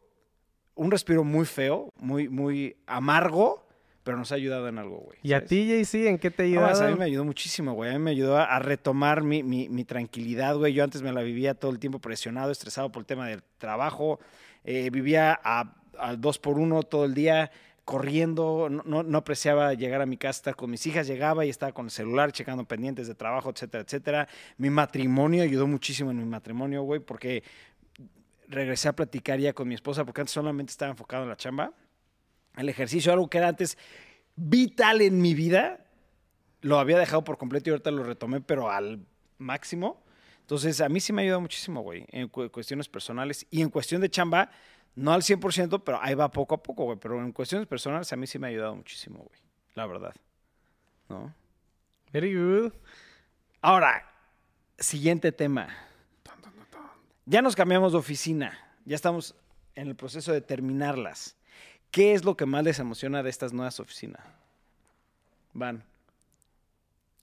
un 0.81 0.91
respiro 0.91 1.25
muy 1.25 1.45
feo, 1.47 1.91
muy, 1.99 2.29
muy 2.29 2.77
amargo, 2.87 3.67
pero 4.03 4.17
nos 4.17 4.33
ha 4.33 4.37
ayudado 4.37 4.67
en 4.69 4.79
algo, 4.79 4.97
güey. 4.99 5.19
¿Y 5.23 5.35
a 5.35 5.45
ti, 5.45 5.67
JC, 5.69 6.09
en 6.09 6.19
qué 6.19 6.31
te 6.31 6.45
No, 6.45 6.49
ayudado? 6.65 6.85
a 6.85 6.89
mí 6.91 6.95
me 6.99 7.05
ayudó 7.05 7.25
muchísimo, 7.25 7.75
güey. 7.75 7.91
A 7.91 7.93
mí 7.93 7.99
me 7.99 8.11
ayudó 8.13 8.39
a, 8.39 8.45
a 8.45 8.59
retomar 8.61 9.23
mi, 9.23 9.43
mi- 9.43 9.69
mi 9.69 9.85
tranquilidad, 9.85 10.57
güey. 10.57 10.73
Yo 10.73 10.83
antes 10.83 11.03
me 11.03 11.13
la 11.13 11.21
vivía 11.23 11.53
todo 11.55 11.71
el 11.71 11.79
tiempo 11.79 11.99
presionado, 11.99 12.51
estresado 12.51 12.91
por 12.91 13.01
el 13.03 13.07
tema 13.07 13.29
del 13.29 13.43
trabajo. 13.59 14.19
Eh, 14.65 14.89
vivía 14.91 15.39
a- 15.45 15.75
al 15.99 16.19
dos 16.21 16.39
por 16.39 16.59
uno 16.59 16.83
todo 16.83 17.05
el 17.05 17.13
día, 17.13 17.51
corriendo. 17.85 18.69
No, 18.71 18.83
no- 18.87 19.03
no 19.03 19.19
apreciaba 19.19 19.75
llegar 19.75 20.01
a 20.01 20.07
mi 20.07 20.17
casa, 20.17 20.39
estar 20.39 20.57
con 20.57 20.71
mis 20.71 20.87
hijas. 20.87 21.07
Llegaba 21.07 21.45
y 21.45 21.51
estaba 21.51 21.73
con 21.73 21.87
el 21.87 21.91
celular, 21.91 22.33
checando 22.33 22.65
pendientes 22.65 23.07
de 23.07 23.15
trabajo, 23.15 23.51
etcétera, 23.51 23.83
etcétera. 23.85 24.29
Mi 24.57 24.71
matrimonio 24.71 25.43
ayudó 25.43 25.67
muchísimo 25.67 26.11
en 26.11 26.19
mi 26.19 26.25
matrimonio, 26.25 26.83
güey, 26.85 27.01
porque 27.01 27.43
regresé 28.51 28.89
a 28.89 28.97
platicar 28.97 29.39
ya 29.39 29.53
con 29.53 29.67
mi 29.69 29.75
esposa, 29.75 30.05
porque 30.05 30.21
antes 30.21 30.33
solamente 30.35 30.71
estaba 30.73 30.91
enfocado 30.91 31.23
en 31.23 31.29
la 31.31 31.37
chamba. 31.37 31.73
El 32.57 32.69
ejercicio, 32.69 33.13
algo 33.13 33.31
que 33.31 33.39
era 33.39 33.49
antes 33.49 33.79
vital 34.37 35.01
en 35.03 35.21
mi 35.23 35.35
vida, 35.35 35.87
lo 36.61 36.79
había 36.79 36.99
dejado 36.99 37.25
por 37.25 37.39
completo 37.39 37.71
y 37.71 37.73
ahorita 37.73 37.91
lo 37.91 38.03
retomé, 38.03 38.41
pero 38.41 38.71
al 38.71 39.07
máximo. 39.39 40.03
Entonces, 40.41 40.81
a 40.81 40.89
mí 40.89 41.01
sí 41.01 41.13
me 41.13 41.23
ha 41.23 41.25
ayudado 41.25 41.41
muchísimo, 41.41 41.81
güey, 41.83 42.05
en 42.09 42.29
cu- 42.29 42.51
cuestiones 42.51 42.89
personales. 42.89 43.47
Y 43.51 43.63
en 43.63 43.71
cuestión 43.71 44.01
de 44.01 44.11
chamba, 44.11 44.51
no 44.97 45.13
al 45.13 45.23
100%, 45.23 45.85
pero 45.85 46.01
ahí 46.03 46.15
va 46.15 46.31
poco 46.31 46.57
a 46.57 46.63
poco, 46.63 46.85
güey. 46.85 46.99
Pero 47.01 47.21
en 47.21 47.33
cuestiones 47.33 47.69
personales, 47.69 48.13
a 48.13 48.17
mí 48.17 48.27
sí 48.27 48.39
me 48.39 48.49
ha 48.49 48.51
ayudado 48.51 48.75
muchísimo, 48.75 49.19
güey. 49.21 49.41
La 49.75 49.87
verdad. 49.87 50.13
¿No? 51.09 51.33
Very 52.13 52.35
good. 52.35 52.73
Ahora, 53.63 54.11
siguiente 54.79 55.31
tema. 55.31 55.69
Ya 57.31 57.43
nos 57.43 57.55
cambiamos 57.55 57.93
de 57.93 57.99
oficina. 57.99 58.59
Ya 58.85 58.97
estamos 58.97 59.37
en 59.77 59.87
el 59.87 59.95
proceso 59.95 60.33
de 60.33 60.41
terminarlas. 60.41 61.37
¿Qué 61.93 62.13
es 62.13 62.25
lo 62.25 62.37
que 62.37 62.45
más 62.45 62.65
les 62.65 62.81
emociona 62.81 63.23
de 63.23 63.31
estas 63.31 63.53
nuevas 63.53 63.79
oficinas? 63.79 64.21
Van. 65.53 65.85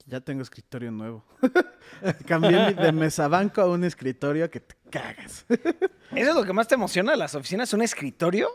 Ya 0.05 0.21
tengo 0.21 0.43
escritorio 0.43 0.91
nuevo. 0.91 1.25
Cambié 2.25 2.73
de 2.73 2.91
mesa 2.93 3.27
banco 3.27 3.59
a 3.59 3.69
un 3.69 3.83
escritorio 3.83 4.49
que 4.49 4.61
te 4.61 4.75
cagas. 4.89 5.45
¿Eso 5.49 6.29
es 6.29 6.35
lo 6.35 6.45
que 6.45 6.53
más 6.53 6.69
te 6.69 6.75
emociona 6.75 7.11
de 7.11 7.17
las 7.17 7.35
oficinas? 7.35 7.73
¿Un 7.73 7.81
escritorio? 7.81 8.47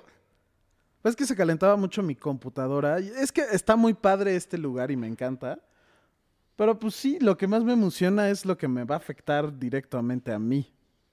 Pues 1.03 1.13
es 1.13 1.17
que 1.17 1.27
se 1.27 1.37
calentaba 1.37 1.77
mucho 1.77 2.03
mi 2.03 2.17
computadora. 2.17 2.99
Es 2.99 3.31
que 3.31 3.43
está 3.53 3.77
muy 3.77 3.93
padre 3.93 4.37
este 4.37 4.57
lugar 4.57 4.91
y 4.91 4.97
me 4.97 5.07
encanta. 5.07 5.59
Pero 6.57 6.79
pues 6.79 6.95
sí, 6.95 7.19
lo 7.21 7.37
que 7.37 7.47
más 7.47 7.63
me 7.63 7.75
emociona 7.75 8.31
es 8.31 8.47
lo 8.47 8.57
que 8.57 8.69
me 8.69 8.85
va 8.85 8.95
a 8.95 8.99
afectar 8.99 9.59
directamente 9.59 10.33
a 10.33 10.39
mí, 10.39 10.73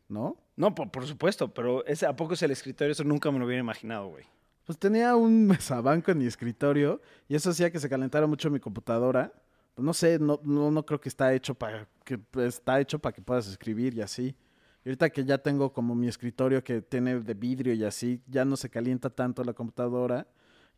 ¿no? 0.09 0.35
No, 0.57 0.75
por, 0.75 0.91
por 0.91 1.07
supuesto, 1.07 1.53
pero 1.53 1.85
ese, 1.85 2.05
¿a 2.05 2.15
poco 2.15 2.33
es 2.33 2.41
el 2.41 2.51
escritorio? 2.51 2.91
Eso 2.91 3.03
nunca 3.03 3.31
me 3.31 3.39
lo 3.39 3.45
hubiera 3.45 3.61
imaginado, 3.61 4.09
güey. 4.09 4.25
Pues 4.65 4.77
tenía 4.77 5.15
un 5.15 5.47
mesabanco 5.47 6.11
en 6.11 6.17
mi 6.17 6.25
escritorio 6.25 7.01
y 7.27 7.35
eso 7.35 7.51
hacía 7.51 7.71
que 7.71 7.79
se 7.79 7.87
calentara 7.87 8.27
mucho 8.27 8.49
mi 8.49 8.59
computadora. 8.59 9.31
Pues 9.75 9.85
no 9.85 9.93
sé, 9.93 10.19
no, 10.19 10.39
no, 10.43 10.69
no 10.71 10.85
creo 10.85 10.99
que 10.99 11.09
está 11.09 11.33
hecho 11.33 11.55
para 11.55 11.87
que 12.03 12.19
está 12.45 12.79
hecho 12.81 12.99
para 12.99 13.13
que 13.13 13.21
puedas 13.21 13.47
escribir 13.47 13.93
y 13.93 14.01
así. 14.01 14.35
Y 14.83 14.89
ahorita 14.89 15.09
que 15.09 15.23
ya 15.25 15.37
tengo 15.37 15.71
como 15.71 15.95
mi 15.95 16.07
escritorio 16.07 16.63
que 16.63 16.81
tiene 16.81 17.19
de 17.19 17.33
vidrio 17.33 17.73
y 17.73 17.83
así, 17.83 18.21
ya 18.27 18.45
no 18.45 18.57
se 18.57 18.69
calienta 18.69 19.09
tanto 19.09 19.43
la 19.43 19.53
computadora 19.53 20.27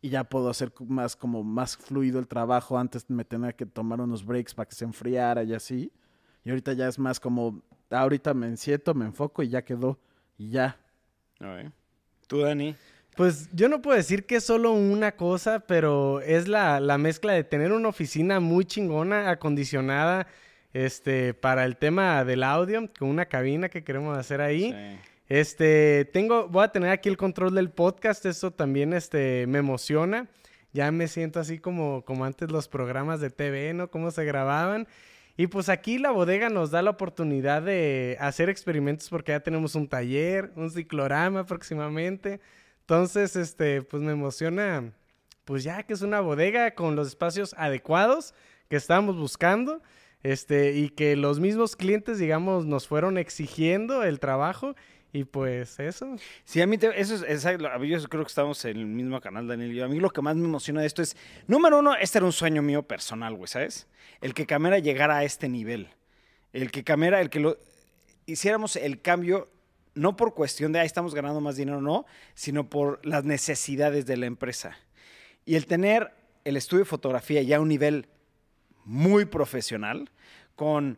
y 0.02 0.10
ya 0.10 0.24
puedo 0.24 0.50
hacer 0.50 0.74
más 0.88 1.16
como 1.16 1.44
más 1.44 1.78
fluido 1.78 2.20
el 2.20 2.28
trabajo. 2.28 2.78
Antes 2.78 3.10
me 3.10 3.24
tenía 3.24 3.54
que 3.54 3.66
tomar 3.66 4.02
unos 4.02 4.26
breaks 4.26 4.54
para 4.54 4.68
que 4.68 4.76
se 4.76 4.86
enfriara 4.86 5.44
y 5.44 5.54
así. 5.54 5.92
Y 6.44 6.50
ahorita 6.50 6.74
ya 6.74 6.88
es 6.88 6.98
más 6.98 7.20
como, 7.20 7.62
ahorita 7.92 8.34
me 8.34 8.48
enciento, 8.48 8.94
me 8.94 9.06
enfoco 9.06 9.44
y 9.44 9.50
ya 9.50 9.64
quedó. 9.64 10.00
Y 10.38 10.50
ya. 10.50 10.78
A 11.40 11.48
ver. 11.48 11.72
Tú, 12.28 12.40
Dani. 12.40 12.76
Pues 13.16 13.50
yo 13.54 13.68
no 13.68 13.82
puedo 13.82 13.98
decir 13.98 14.26
que 14.26 14.38
es 14.38 14.44
solo 14.44 14.72
una 14.72 15.12
cosa, 15.18 15.60
pero 15.60 16.22
es 16.22 16.48
la, 16.48 16.80
la 16.80 16.98
mezcla 16.98 17.34
de 17.34 17.44
tener 17.44 17.74
una 17.74 17.90
oficina 17.90 18.40
muy 18.40 18.66
chingona, 18.66 19.30
acondicionada, 19.30 20.28
este, 20.74 21.34
para 21.34 21.66
el 21.66 21.76
tema 21.76 22.24
del 22.24 22.44
audio, 22.44 22.90
con 22.98 23.10
una 23.10 23.26
cabina 23.26 23.68
que 23.68 23.84
queremos 23.84 24.18
hacer 24.18 24.40
ahí. 24.40 24.72
Sí. 24.72 25.10
Este, 25.28 26.06
tengo, 26.12 26.48
voy 26.48 26.64
a 26.64 26.72
tener 26.72 26.90
aquí 26.90 27.10
el 27.10 27.18
control 27.18 27.56
del 27.56 27.70
podcast, 27.70 28.26
eso 28.26 28.52
también, 28.52 28.94
este, 28.94 29.46
me 29.48 29.60
emociona. 29.60 30.28
Ya 30.74 30.92
me 30.92 31.08
siento 31.08 31.40
así 31.40 31.60
como, 31.60 32.04
como 32.06 32.24
antes 32.24 32.50
los 32.50 32.68
programas 32.68 33.20
de 33.20 33.30
TV, 33.30 33.74
¿no? 33.74 33.90
Cómo 33.90 34.12
se 34.12 34.24
grababan. 34.24 34.88
Y 35.42 35.48
pues 35.48 35.70
aquí 35.70 35.98
la 35.98 36.12
bodega 36.12 36.50
nos 36.50 36.70
da 36.70 36.84
la 36.84 36.92
oportunidad 36.92 37.64
de 37.64 38.16
hacer 38.20 38.48
experimentos 38.48 39.10
porque 39.10 39.32
ya 39.32 39.40
tenemos 39.40 39.74
un 39.74 39.88
taller, 39.88 40.52
un 40.56 40.70
ciclorama 40.70 41.48
próximamente. 41.48 42.40
Entonces, 42.82 43.36
este, 43.36 43.82
pues 43.82 44.04
me 44.04 44.12
emociona, 44.12 44.94
pues 45.44 45.64
ya 45.64 45.82
que 45.82 45.94
es 45.94 46.04
una 46.04 46.20
bodega 46.20 46.76
con 46.76 46.96
los 46.96 47.08
espacios 47.08 47.56
adecuados 47.58 48.36
que 48.70 48.76
estábamos 48.76 49.18
buscando, 49.18 49.82
este, 50.22 50.74
y 50.74 50.90
que 50.90 51.16
los 51.16 51.40
mismos 51.40 51.76
clientes, 51.76 52.20
digamos, 52.20 52.68
nos 52.68 52.88
fueron 52.88 53.18
exigiendo 53.18 54.04
el 54.04 54.20
trabajo, 54.20 54.76
y 55.14 55.24
pues 55.26 55.80
eso. 55.80 56.16
Sí, 56.46 56.62
a 56.62 56.68
mí 56.68 56.78
te- 56.78 57.00
eso 57.00 57.16
es, 57.26 57.44
yo 57.44 58.10
creo 58.10 58.24
que 58.24 58.30
estamos 58.30 58.64
en 58.66 58.78
el 58.78 58.86
mismo 58.86 59.20
canal, 59.20 59.48
Daniel 59.48 59.74
y. 59.74 59.82
A 59.82 59.88
mí 59.88 60.00
lo 60.00 60.10
que 60.10 60.22
más 60.22 60.36
me 60.36 60.46
emociona 60.46 60.82
de 60.82 60.88
esto 60.88 61.02
es, 61.02 61.18
número 61.48 61.80
uno, 61.80 61.96
este 61.96 62.20
era 62.20 62.26
un 62.26 62.32
sueño 62.32 62.62
mío 62.62 62.84
personal, 62.84 63.36
güey, 63.36 63.48
¿sabes? 63.48 63.88
El 64.22 64.34
que 64.34 64.46
Camera 64.46 64.80
llegara 64.80 65.18
a 65.18 65.24
este 65.24 65.50
nivel. 65.50 65.90
El 66.54 66.72
que 66.72 66.84
Camera, 66.84 67.22
el 67.22 67.30
que 67.30 67.58
hiciéramos 68.26 68.76
el 68.76 69.02
cambio, 69.02 69.50
no 69.94 70.16
por 70.16 70.34
cuestión 70.34 70.72
de, 70.72 70.80
ahí 70.80 70.86
estamos 70.86 71.14
ganando 71.14 71.42
más 71.42 71.58
dinero, 71.58 71.82
no, 71.82 72.06
sino 72.34 72.70
por 72.70 73.06
las 73.06 73.26
necesidades 73.26 74.06
de 74.06 74.18
la 74.18 74.26
empresa. 74.26 74.78
Y 75.46 75.56
el 75.56 75.66
tener 75.66 76.14
el 76.46 76.56
estudio 76.58 76.84
de 76.84 76.90
fotografía 76.90 77.42
ya 77.42 77.58
a 77.58 77.62
un 77.62 77.68
nivel 77.68 78.08
muy 78.86 79.26
profesional, 79.26 80.10
con 80.56 80.98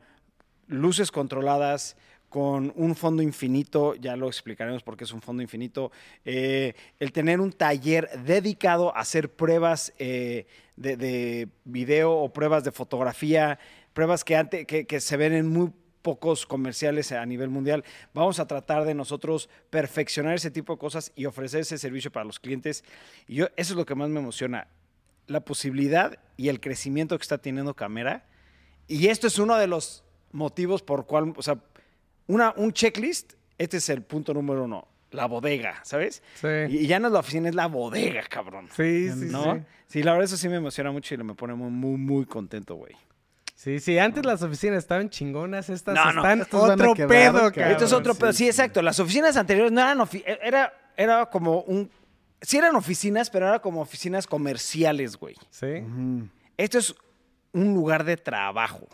luces 0.67 1.12
controladas, 1.12 1.98
con 2.34 2.74
un 2.75 2.96
fondo 2.96 3.22
infinito, 3.22 3.94
ya 3.94 4.16
lo 4.16 4.25
explicaremos 4.28 4.82
por 4.82 4.98
qué 4.98 5.04
es 5.04 5.13
un 5.13 5.22
fondo 5.22 5.44
infinito, 5.44 5.92
eh, 6.25 6.74
el 7.00 7.12
tener 7.12 7.40
un 7.40 7.52
taller 7.52 8.10
dedicado 8.25 8.90
a 8.98 9.02
hacer 9.02 9.30
pruebas 9.30 9.94
eh, 10.00 10.48
de, 10.75 10.98
de 10.98 11.48
video 11.63 12.12
o 12.12 12.34
pruebas 12.34 12.63
de 12.63 12.72
fotografía, 12.72 13.60
pruebas 13.94 14.24
que, 14.24 14.36
ante- 14.36 14.66
que, 14.66 14.88
que 14.88 15.00
se 15.00 15.16
ven 15.16 15.34
en 15.34 15.48
muy 15.48 15.70
pocos 16.02 16.48
comerciales 16.48 17.12
a 17.12 17.24
nivel 17.24 17.50
mundial. 17.50 17.84
Vamos 18.16 18.40
a 18.40 18.48
tratar 18.48 18.84
de 18.84 18.96
nosotros 18.96 19.48
perfeccionar 19.70 20.34
ese 20.34 20.50
tipo 20.50 20.74
de 20.74 20.80
cosas 20.80 21.12
y 21.16 21.28
ofrecer 21.28 21.60
ese 21.60 21.78
servicio 21.78 22.12
para 22.12 22.25
los 22.25 22.40
clientes. 22.40 22.84
Y 23.28 23.36
yo, 23.36 23.46
eso 23.58 23.74
es 23.74 23.78
lo 23.78 23.86
que 23.86 23.94
más 23.94 24.10
me 24.10 24.20
emociona, 24.20 24.70
la 25.28 25.42
posibilidad 25.46 26.18
y 26.36 26.50
el 26.50 26.60
crecimiento 26.60 27.16
que 27.16 27.22
está 27.22 27.38
teniendo 27.38 27.75
Camera. 27.75 28.25
Y 28.88 29.10
esto 29.10 29.28
es 29.28 29.38
uno 29.38 29.56
de 29.56 29.68
los 29.68 30.04
motivos 30.32 30.82
por 30.82 31.06
cual, 31.06 31.34
o 31.38 31.44
una, 32.27 32.53
un 32.58 32.72
checklist, 32.74 33.34
este 33.58 33.77
es 33.77 33.89
el 33.89 34.01
punto 34.03 34.34
número 34.34 34.63
uno, 34.63 34.88
la 35.12 35.25
bodega, 35.27 35.80
¿sabes? 35.84 36.24
Sí. 36.36 36.48
Y, 36.70 36.88
ya 36.88 37.00
no 37.00 37.08
es 37.08 37.13
la 37.13 37.20
oficina, 37.20 37.50
es 37.50 37.56
la 37.56 37.68
bodega, 37.68 38.24
cabrón. 38.24 38.68
Sí, 38.75 39.10
sí, 39.12 39.27
¿No? 39.32 39.56
sí. 39.56 39.62
Sí, 39.88 40.03
la 40.03 40.12
verdad 40.13 40.25
eso 40.25 40.38
sí 40.38 40.50
me 40.50 40.56
emociona 40.56 40.92
mucho 40.92 41.13
y 41.13 41.18
me 41.20 41.36
pone 41.36 41.53
muy, 41.53 41.70
muy, 41.70 41.98
muy 41.98 42.25
contento, 42.25 42.75
güey. 42.75 42.96
Sí, 43.56 43.80
sí, 43.80 43.98
antes 44.00 44.25
las 44.25 44.42
oficinas 44.42 44.80
estaban 44.80 45.10
chingonas, 45.10 45.70
estas 45.70 45.96
No, 45.96 46.06
no, 46.12 46.27
están 46.27 46.42
a 46.42 46.74
otro 46.74 46.94
quebrar, 46.96 47.08
pedo, 47.08 47.34
cabrón. 47.34 47.51
cabrón. 47.51 47.72
Esto 47.72 47.86
es 47.86 47.94
otro 47.94 48.13
sí, 48.13 48.20
pedo. 48.20 48.32
Sí, 48.34 48.38
sí. 48.39 48.48
exacto. 48.48 48.82
Las 48.82 49.00
oficinas 49.00 49.38
anteriores 49.38 49.72
no 49.72 49.80
eran 49.82 50.00
ofi- 50.00 50.24
era, 50.42 50.74
era 50.98 51.25
como 51.27 51.62
un. 51.62 51.89
Sí 52.42 52.58
eran 52.58 52.75
oficinas, 52.75 53.30
pero 53.30 53.48
era 53.48 53.60
como 53.60 53.80
oficinas 53.82 54.27
comerciales, 54.27 55.15
güey. 55.15 55.36
Sí. 55.50 55.68
Esto 56.58 56.80
es 56.80 56.94
un 57.53 57.74
lugar 57.74 58.03
de 58.03 58.18
trabajo. 58.18 58.88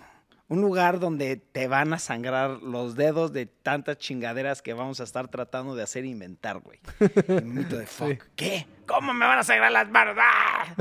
Un 0.49 0.61
lugar 0.61 0.99
donde 0.99 1.37
te 1.37 1.67
van 1.67 1.93
a 1.93 1.99
sangrar 1.99 2.61
los 2.63 2.95
dedos 2.95 3.31
de 3.33 3.45
tantas 3.45 3.97
chingaderas 3.99 4.61
que 4.63 4.73
vamos 4.73 4.99
a 4.99 5.03
estar 5.03 5.27
tratando 5.27 5.75
de 5.75 5.83
hacer 5.83 6.03
e 6.03 6.07
inventar, 6.07 6.59
güey. 6.59 6.79
Un 7.27 7.53
mito 7.53 7.77
de 7.77 7.85
fuck. 7.85 8.23
¿Qué? 8.35 8.65
¿Cómo 8.87 9.13
me 9.13 9.25
van 9.27 9.37
a 9.39 9.43
sangrar 9.43 9.71
las 9.71 9.87
manos? 9.89 10.15
¡Ah! 10.19 10.73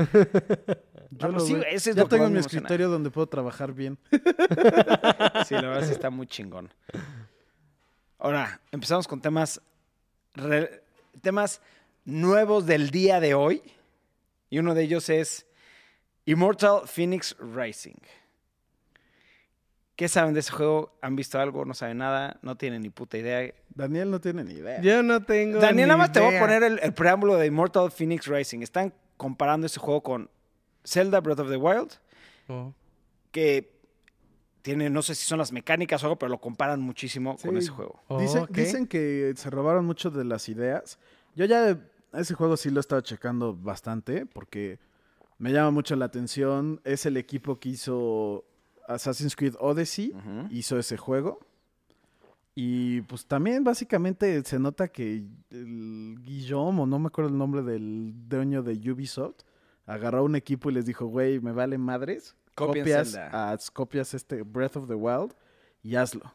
Yo 1.11 1.27
Vamos, 1.27 1.41
lo 1.43 1.47
sí, 1.47 1.63
ese 1.69 1.91
es 1.91 1.95
ya 1.95 2.01
lo 2.03 2.09
que 2.09 2.15
tengo 2.17 2.29
mi 2.29 2.39
escritorio 2.39 2.89
donde 2.89 3.09
puedo 3.11 3.27
trabajar 3.27 3.73
bien. 3.73 3.97
Sí, 5.47 5.53
la 5.55 5.61
verdad 5.61 5.85
sí 5.85 5.91
está 5.91 6.09
muy 6.09 6.27
chingón. 6.27 6.71
Ahora, 8.17 8.59
empezamos 8.71 9.07
con 9.07 9.21
temas, 9.21 9.61
re- 10.33 10.83
temas 11.21 11.61
nuevos 12.05 12.65
del 12.65 12.89
día 12.91 13.19
de 13.19 13.33
hoy. 13.33 13.61
Y 14.49 14.59
uno 14.59 14.73
de 14.75 14.83
ellos 14.83 15.09
es 15.09 15.45
Immortal 16.25 16.87
Phoenix 16.87 17.35
Rising. 17.39 17.97
¿Qué 19.99 20.07
saben 20.07 20.33
de 20.33 20.39
ese 20.39 20.53
juego? 20.53 20.97
¿Han 21.01 21.17
visto 21.17 21.37
algo? 21.41 21.65
¿No 21.65 21.73
saben 21.73 21.97
nada? 21.97 22.39
¿No 22.41 22.55
tienen 22.55 22.83
ni 22.83 22.89
puta 22.89 23.17
idea? 23.17 23.53
Daniel 23.75 24.09
no 24.09 24.21
tiene 24.21 24.45
ni 24.45 24.53
idea. 24.53 24.79
Yo 24.79 25.03
no 25.03 25.21
tengo 25.21 25.59
Daniel, 25.59 25.75
ni 25.75 25.81
nada 25.81 25.97
más 25.97 26.13
te 26.13 26.21
voy 26.21 26.35
a 26.35 26.39
poner 26.39 26.63
el, 26.63 26.79
el 26.81 26.93
preámbulo 26.93 27.35
de 27.35 27.47
Immortal 27.47 27.91
Phoenix 27.91 28.25
Rising. 28.25 28.61
Están 28.61 28.93
comparando 29.17 29.67
ese 29.67 29.77
juego 29.81 30.01
con 30.01 30.29
Zelda 30.85 31.19
Breath 31.19 31.39
of 31.41 31.49
the 31.49 31.57
Wild, 31.57 31.91
Oh. 32.47 32.73
que 33.31 33.77
tiene, 34.61 34.89
no 34.89 35.01
sé 35.01 35.15
si 35.15 35.25
son 35.25 35.37
las 35.37 35.51
mecánicas 35.51 36.01
o 36.01 36.05
algo, 36.05 36.17
pero 36.17 36.29
lo 36.29 36.39
comparan 36.39 36.79
muchísimo 36.79 37.35
con 37.35 37.57
ese 37.57 37.69
juego. 37.69 38.01
Oh, 38.07 38.21
Dicen, 38.21 38.45
dicen 38.51 38.87
que 38.87 39.33
se 39.35 39.49
robaron 39.49 39.83
mucho 39.85 40.09
de 40.11 40.23
las 40.23 40.47
ideas. 40.47 40.97
Yo 41.35 41.43
ya 41.43 41.77
ese 42.13 42.33
juego 42.35 42.55
sí 42.55 42.69
lo 42.69 42.79
he 42.79 42.81
estado 42.81 43.01
checando 43.01 43.53
bastante 43.53 44.25
porque 44.25 44.79
me 45.37 45.51
llama 45.51 45.71
mucho 45.71 45.97
la 45.97 46.05
atención. 46.05 46.79
Es 46.85 47.05
el 47.05 47.17
equipo 47.17 47.59
que 47.59 47.67
hizo 47.67 48.45
Assassin's 48.93 49.35
Creed 49.35 49.55
Odyssey, 49.59 50.13
hizo 50.51 50.77
ese 50.79 50.97
juego. 50.97 51.39
Y 52.55 53.01
pues 53.03 53.25
también 53.25 53.63
básicamente 53.63 54.43
se 54.43 54.59
nota 54.59 54.87
que 54.89 55.23
el 55.49 56.17
Guillaume, 56.21 56.81
o 56.81 56.85
no 56.85 56.99
me 56.99 57.07
acuerdo 57.07 57.29
el 57.31 57.37
nombre 57.37 57.61
del 57.63 58.13
dueño 58.27 58.63
de 58.63 58.73
Ubisoft, 58.91 59.43
agarró 59.85 60.23
un 60.25 60.35
equipo 60.35 60.69
y 60.69 60.73
les 60.73 60.85
dijo, 60.85 61.05
güey, 61.05 61.39
me 61.39 61.51
vale 61.51 61.77
madres. 61.77 62.35
Copias, 62.55 63.15
a- 63.31 63.57
copias 63.73 64.13
este 64.13 64.41
Breath 64.43 64.75
of 64.75 64.87
the 64.87 64.95
Wild 64.95 65.33
y 65.83 65.95
hazlo. 65.95 66.33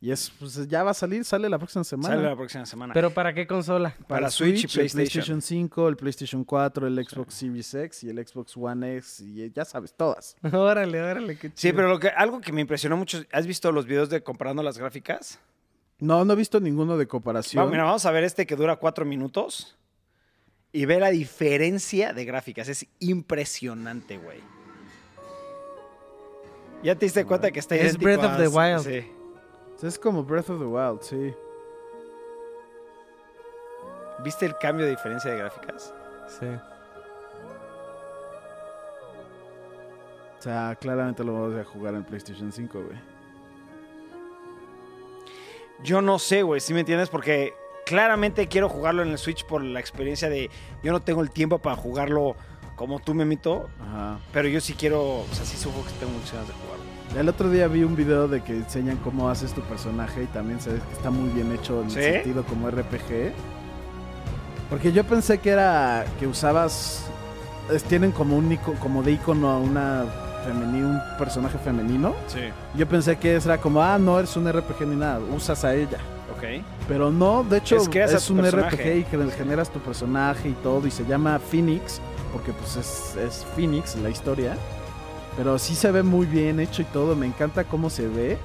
Y 0.00 0.12
es, 0.12 0.30
pues 0.38 0.68
ya 0.68 0.84
va 0.84 0.92
a 0.92 0.94
salir, 0.94 1.24
sale 1.24 1.48
la 1.48 1.58
próxima 1.58 1.82
semana. 1.82 2.14
Sale 2.14 2.28
la 2.28 2.36
próxima 2.36 2.64
semana. 2.66 2.94
¿Pero 2.94 3.10
para 3.10 3.34
qué 3.34 3.48
consola? 3.48 3.96
para 4.06 4.30
Switch 4.30 4.62
y 4.62 4.66
el 4.66 4.70
PlayStation. 4.70 4.92
PlayStation 4.92 5.42
5, 5.42 5.88
el 5.88 5.96
PlayStation 5.96 6.44
4, 6.44 6.86
el 6.86 7.04
Xbox 7.04 7.34
Series 7.34 7.74
X 7.74 8.04
y 8.04 8.10
el 8.10 8.24
Xbox 8.24 8.56
One 8.56 8.96
X 8.98 9.20
y 9.20 9.42
eh, 9.42 9.50
ya 9.52 9.64
sabes, 9.64 9.92
todas. 9.94 10.36
órale, 10.52 11.02
órale, 11.02 11.34
qué 11.34 11.48
chido. 11.48 11.52
Sí, 11.56 11.72
pero 11.72 11.88
lo 11.88 11.98
que, 11.98 12.08
algo 12.08 12.40
que 12.40 12.52
me 12.52 12.60
impresionó 12.60 12.96
mucho, 12.96 13.24
¿has 13.32 13.46
visto 13.48 13.72
los 13.72 13.86
videos 13.86 14.08
de 14.08 14.22
comparando 14.22 14.62
las 14.62 14.78
gráficas? 14.78 15.40
No, 15.98 16.24
no 16.24 16.32
he 16.32 16.36
visto 16.36 16.60
ninguno 16.60 16.96
de 16.96 17.08
comparación. 17.08 17.66
Va, 17.66 17.68
mira, 17.68 17.82
vamos 17.82 18.06
a 18.06 18.12
ver 18.12 18.22
este 18.22 18.46
que 18.46 18.54
dura 18.54 18.76
cuatro 18.76 19.04
minutos 19.04 19.76
y 20.70 20.84
ve 20.84 21.00
la 21.00 21.10
diferencia 21.10 22.12
de 22.12 22.24
gráficas. 22.24 22.68
Es 22.68 22.86
impresionante, 23.00 24.16
güey. 24.18 24.38
¿Ya 26.84 26.94
te 26.94 27.06
diste 27.06 27.24
cuenta 27.24 27.50
que 27.50 27.58
está 27.58 27.74
Es 27.74 27.96
idéntico 27.96 28.04
Breath 28.04 28.24
of 28.24 28.36
the 28.36 28.46
Wild. 28.46 28.80
Sí. 28.84 29.17
Es 29.82 29.98
como 29.98 30.24
Breath 30.24 30.50
of 30.50 30.58
the 30.58 30.64
Wild, 30.66 31.00
sí. 31.02 31.34
¿Viste 34.24 34.46
el 34.46 34.56
cambio 34.58 34.84
de 34.84 34.90
diferencia 34.92 35.30
de 35.30 35.38
gráficas? 35.38 35.94
Sí. 36.40 36.46
O 40.38 40.42
sea, 40.42 40.76
claramente 40.80 41.22
lo 41.22 41.32
vamos 41.32 41.56
a 41.58 41.64
jugar 41.64 41.94
en 41.94 42.04
PlayStation 42.04 42.52
5, 42.52 42.80
güey. 42.80 42.98
Yo 45.82 46.02
no 46.02 46.18
sé, 46.18 46.42
güey, 46.42 46.60
si 46.60 46.74
me 46.74 46.80
entiendes? 46.80 47.08
Porque 47.08 47.54
claramente 47.86 48.48
quiero 48.48 48.68
jugarlo 48.68 49.02
en 49.02 49.10
el 49.10 49.18
Switch 49.18 49.44
por 49.46 49.62
la 49.62 49.78
experiencia 49.78 50.28
de 50.28 50.50
yo 50.82 50.90
no 50.92 51.00
tengo 51.00 51.22
el 51.22 51.30
tiempo 51.30 51.58
para 51.58 51.76
jugarlo 51.76 52.34
como 52.74 52.98
tú, 53.00 53.14
Memito, 53.14 53.68
Ajá. 53.80 54.18
pero 54.32 54.48
yo 54.48 54.60
sí 54.60 54.74
quiero, 54.74 55.20
o 55.20 55.26
sea, 55.32 55.44
sí 55.44 55.56
supongo 55.56 55.86
que 55.86 55.92
tengo 55.92 56.12
muchas 56.12 56.32
ganas 56.32 56.48
de 56.48 56.54
jugarlo. 56.54 56.97
El 57.16 57.28
otro 57.28 57.48
día 57.50 57.66
vi 57.68 57.84
un 57.84 57.96
video 57.96 58.28
de 58.28 58.42
que 58.42 58.52
enseñan 58.56 58.96
cómo 58.98 59.28
haces 59.30 59.52
tu 59.52 59.60
personaje 59.62 60.24
y 60.24 60.26
también 60.26 60.58
que 60.58 60.76
está 60.92 61.10
muy 61.10 61.30
bien 61.30 61.50
hecho 61.52 61.82
en 61.82 61.90
¿Sí? 61.90 61.98
el 61.98 62.12
sentido 62.14 62.44
como 62.44 62.68
RPG. 62.70 63.32
Porque 64.70 64.92
yo 64.92 65.04
pensé 65.04 65.38
que 65.38 65.50
era 65.50 66.04
que 66.20 66.26
usabas 66.26 67.04
es- 67.72 67.82
tienen 67.84 68.12
como 68.12 68.36
un 68.36 68.50
ico- 68.50 68.78
como 68.78 69.02
de 69.02 69.12
icono 69.12 69.48
a 69.50 69.58
una 69.58 70.04
femenino, 70.44 70.88
un 70.90 71.00
personaje 71.18 71.58
femenino. 71.58 72.14
Sí. 72.28 72.40
Yo 72.74 72.86
pensé 72.86 73.16
que 73.16 73.34
era 73.34 73.58
como, 73.58 73.82
ah, 73.82 73.98
no 73.98 74.18
eres 74.18 74.36
un 74.36 74.46
RPG 74.46 74.86
ni 74.86 74.96
nada, 74.96 75.18
usas 75.34 75.64
a 75.64 75.74
ella. 75.74 75.98
Ok. 76.36 76.62
Pero 76.86 77.10
no, 77.10 77.42
de 77.42 77.58
hecho 77.58 77.76
Es 77.76 77.86
un 78.30 78.36
personaje. 78.38 78.76
RPG 78.76 78.98
y 78.98 79.04
que 79.04 79.30
generas 79.32 79.70
tu 79.70 79.80
personaje 79.80 80.50
y 80.50 80.52
todo 80.62 80.86
y 80.86 80.90
se 80.90 81.04
llama 81.04 81.38
Phoenix 81.38 82.00
porque 82.32 82.52
pues 82.52 82.76
es, 82.76 83.16
es 83.16 83.46
Phoenix 83.56 83.96
la 83.96 84.10
historia. 84.10 84.54
Pero 85.38 85.58
sí 85.58 85.74
se 85.74 85.90
ve 85.92 86.02
muy 86.02 86.26
bien 86.26 86.60
hecho 86.60 86.82
y 86.82 86.84
todo, 86.86 87.14
me 87.16 87.24
encanta 87.26 87.64
cómo 87.64 87.88
se 87.88 88.06
ve. 88.08 88.36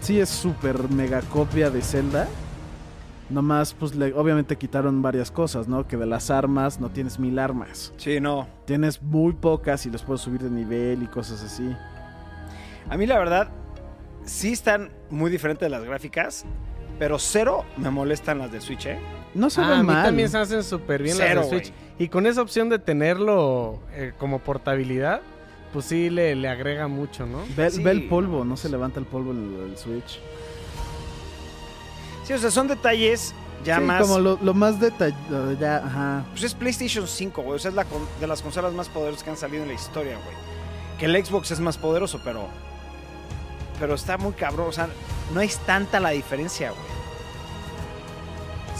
Sí 0.00 0.20
es 0.20 0.28
súper 0.28 0.88
mega 0.90 1.20
copia 1.22 1.70
de 1.70 1.80
Zelda. 1.82 2.28
Nomás 3.30 3.74
pues 3.74 3.96
le- 3.96 4.12
obviamente 4.14 4.54
quitaron 4.56 5.02
varias 5.02 5.32
cosas, 5.32 5.66
¿no? 5.66 5.88
Que 5.88 5.96
de 5.96 6.06
las 6.06 6.30
armas 6.30 6.78
no 6.78 6.90
tienes 6.90 7.18
mil 7.18 7.38
armas. 7.40 7.92
Sí, 7.96 8.20
no. 8.20 8.46
Tienes 8.66 9.02
muy 9.02 9.32
pocas 9.32 9.84
y 9.86 9.90
les 9.90 10.02
puedes 10.02 10.20
subir 10.20 10.42
de 10.42 10.50
nivel 10.50 11.02
y 11.02 11.06
cosas 11.06 11.42
así. 11.42 11.74
A 12.88 12.96
mí 12.96 13.06
la 13.06 13.18
verdad, 13.18 13.48
sí 14.24 14.52
están 14.52 14.90
muy 15.10 15.28
diferentes 15.30 15.68
las 15.68 15.82
gráficas, 15.82 16.44
pero 17.00 17.18
cero 17.18 17.64
me 17.78 17.90
molestan 17.90 18.38
las 18.38 18.52
de 18.52 18.60
Switch, 18.60 18.86
¿eh? 18.86 18.98
No 19.34 19.50
se 19.50 19.60
Ah, 19.62 19.68
ve 19.68 19.74
a 19.74 19.78
mí 19.78 19.86
mal. 19.86 20.04
también 20.04 20.28
se 20.28 20.38
hacen 20.38 20.62
súper 20.62 21.02
bien 21.02 21.16
Cero, 21.18 21.40
las 21.40 21.50
de 21.50 21.58
Switch. 21.62 21.72
Y 21.98 22.08
con 22.08 22.26
esa 22.26 22.42
opción 22.42 22.68
de 22.68 22.78
tenerlo 22.78 23.80
eh, 23.92 24.12
como 24.18 24.38
portabilidad, 24.38 25.20
pues 25.76 25.84
sí 25.84 26.08
le, 26.08 26.34
le 26.34 26.48
agrega 26.48 26.88
mucho, 26.88 27.26
¿no? 27.26 27.42
Ve, 27.54 27.70
Sí. 27.70 27.82
ve 27.82 27.90
el 27.90 28.08
polvo, 28.08 28.46
no 28.46 28.56
se 28.56 28.70
levanta 28.70 28.98
el 28.98 29.04
polvo 29.04 29.32
en 29.32 29.54
el, 29.62 29.70
el 29.72 29.76
Switch. 29.76 30.20
Sí, 32.24 32.32
o 32.32 32.38
sea, 32.38 32.50
son 32.50 32.66
detalles 32.66 33.34
ya 33.62 33.76
Sí, 33.76 33.84
más... 33.84 34.00
como 34.00 34.18
lo, 34.18 34.38
lo 34.40 34.54
más 34.54 34.80
detallado, 34.80 35.52
ya, 35.60 35.76
ajá. 35.84 36.24
Pues 36.30 36.44
es 36.44 36.54
PlayStation 36.54 37.06
5, 37.06 37.42
güey. 37.42 37.56
O 37.56 37.58
sea, 37.58 37.68
es 37.68 37.74
la 37.74 37.84
con- 37.84 38.08
de 38.18 38.26
las 38.26 38.40
consolas 38.40 38.72
más 38.72 38.88
poderosas 38.88 39.22
que 39.22 39.28
han 39.28 39.36
salido 39.36 39.64
en 39.64 39.68
la 39.68 39.74
historia, 39.74 40.16
güey. 40.24 40.34
Que 40.98 41.04
el 41.04 41.22
Xbox 41.22 41.50
es 41.50 41.60
más 41.60 41.76
poderoso, 41.76 42.22
pero... 42.24 42.48
Pero 43.78 43.94
está 43.96 44.16
muy 44.16 44.32
cabrón. 44.32 44.68
O 44.70 44.72
sea, 44.72 44.88
no 45.34 45.42
es 45.42 45.58
tanta 45.58 46.00
la 46.00 46.08
diferencia, 46.10 46.70
güey. 46.70 46.96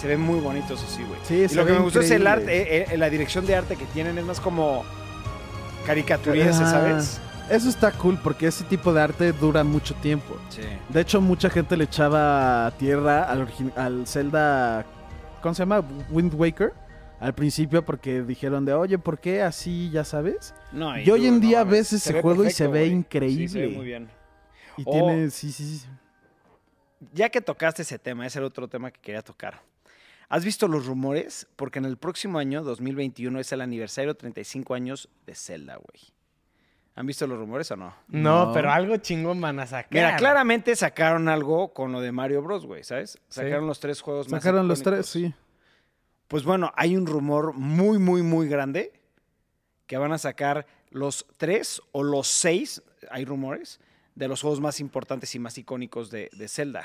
Se 0.00 0.07
ven 0.07 0.21
muy 0.23 0.41
bonitos, 0.41 0.83
eso 0.83 0.91
sí, 0.97 1.03
güey. 1.07 1.21
Sí, 1.25 1.53
Y 1.53 1.55
lo 1.57 1.67
que 1.67 1.73
ve 1.73 1.79
me 1.79 1.85
gustó 1.85 2.00
es 2.00 2.11
el 2.11 2.26
arte, 2.26 2.79
eh, 2.79 2.87
eh, 2.93 2.97
la 2.97 3.11
dirección 3.11 3.45
de 3.45 3.55
arte 3.55 3.76
que 3.76 3.85
tienen 3.85 4.17
es 4.17 4.25
más 4.25 4.41
como 4.41 4.83
caricaturiense, 5.87 6.62
Ajá. 6.62 6.71
¿sabes? 6.71 7.21
Eso 7.49 7.69
está 7.69 7.93
cool 7.93 8.19
porque 8.23 8.49
ese 8.49 8.64
tipo 8.64 8.93
de 8.93 9.00
arte 9.00 9.33
dura 9.33 9.62
mucho 9.62 9.95
tiempo. 9.95 10.37
Sí. 10.49 10.62
De 10.88 11.00
hecho, 11.00 11.21
mucha 11.21 11.49
gente 11.49 11.76
le 11.76 11.85
echaba 11.85 12.73
tierra 12.76 13.23
al, 13.31 13.47
al 13.76 14.07
Zelda, 14.07 14.85
¿cómo 15.40 15.55
se 15.55 15.62
llama? 15.62 15.83
Wind 16.11 16.35
Waker. 16.35 16.73
Al 17.19 17.35
principio 17.35 17.83
porque 17.85 18.21
dijeron 18.23 18.64
de, 18.66 18.75
oye, 18.75 18.99
¿por 18.99 19.19
qué 19.19 19.43
así, 19.43 19.88
ya 19.90 20.05
sabes? 20.05 20.55
No, 20.71 20.99
Y 20.99 21.09
hoy 21.11 21.26
en 21.26 21.40
día 21.40 21.64
ves 21.64 21.88
se 21.88 21.97
ese 21.97 22.21
juego 22.21 22.45
y 22.45 22.50
se 22.50 22.66
ve 22.66 22.88
increíble. 22.88 23.49
Sí, 23.49 23.55
se 23.55 23.61
ve 23.61 23.69
muy 23.69 23.87
bien. 23.87 24.09
Y 24.76 24.83
Oh. 24.85 24.90
tiene, 24.93 25.31
sí, 25.31 25.50
sí, 25.52 25.78
sí. 25.78 25.87
Ya 27.14 27.28
que 27.31 27.40
tocaste 27.40 27.83
ese 27.83 27.99
tema, 27.99 28.26
ese 28.26 28.38
era 28.38 28.47
otro 28.47 28.69
tema 28.69 28.90
que 28.90 29.00
quería 29.00 29.23
tocar. 29.23 29.62
¿Has 30.28 30.45
visto 30.45 30.66
los 30.68 30.87
rumores? 30.87 31.47
Porque 31.56 31.78
en 31.78 31.84
el 31.84 31.97
próximo 31.97 32.39
año, 32.39 32.62
2021, 32.62 33.39
es 33.41 33.52
el 33.52 33.60
aniversario 33.60 34.15
35 34.17 34.75
años 34.75 35.08
de 35.26 35.34
Zelda, 35.34 35.76
güey. 35.76 36.02
¿Han 36.97 37.06
visto 37.06 37.26
los 37.26 37.39
rumores 37.39 37.71
o 37.71 37.76
no? 37.76 37.95
No, 38.08 38.47
No. 38.47 38.52
pero 38.52 38.71
algo 38.73 38.97
chingón 38.97 39.41
van 39.41 39.60
a 39.60 39.67
sacar. 39.67 39.93
Mira, 39.93 40.17
claramente 40.17 40.75
sacaron 40.75 41.28
algo 41.28 41.73
con 41.75 41.93
lo 41.93 42.00
de 42.00 42.10
Mario 42.10 42.43
Bros, 42.43 42.65
güey, 42.67 42.82
¿sabes? 42.84 43.19
Sacaron 43.28 43.67
los 43.67 43.80
tres 43.80 44.00
juegos 44.00 44.28
más 44.30 44.43
Sacaron 44.43 44.67
los 44.67 44.82
tres, 44.82 45.06
sí. 45.06 45.32
Pues 46.26 46.43
bueno, 46.45 46.73
hay 46.75 46.97
un 46.97 47.06
rumor 47.06 47.52
muy, 47.52 47.99
muy, 47.99 48.23
muy 48.23 48.49
grande 48.49 48.93
que 49.86 49.99
van 49.99 50.10
a 50.12 50.19
sacar 50.19 50.67
los 50.91 51.26
tres 51.36 51.80
o 51.93 52.02
los 52.02 52.26
seis, 52.26 52.82
hay 53.10 53.25
rumores, 53.26 53.78
de 54.15 54.26
los 54.26 54.41
juegos 54.41 54.60
más 54.60 54.80
importantes 54.80 55.34
y 55.34 55.39
más 55.39 55.58
icónicos 55.58 56.10
de, 56.10 56.30
de 56.32 56.49
Zelda. 56.49 56.84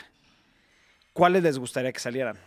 ¿Cuáles 1.13 1.41
les 1.43 1.57
gustaría 1.57 1.91
que 1.93 1.99
salieran? 1.99 2.37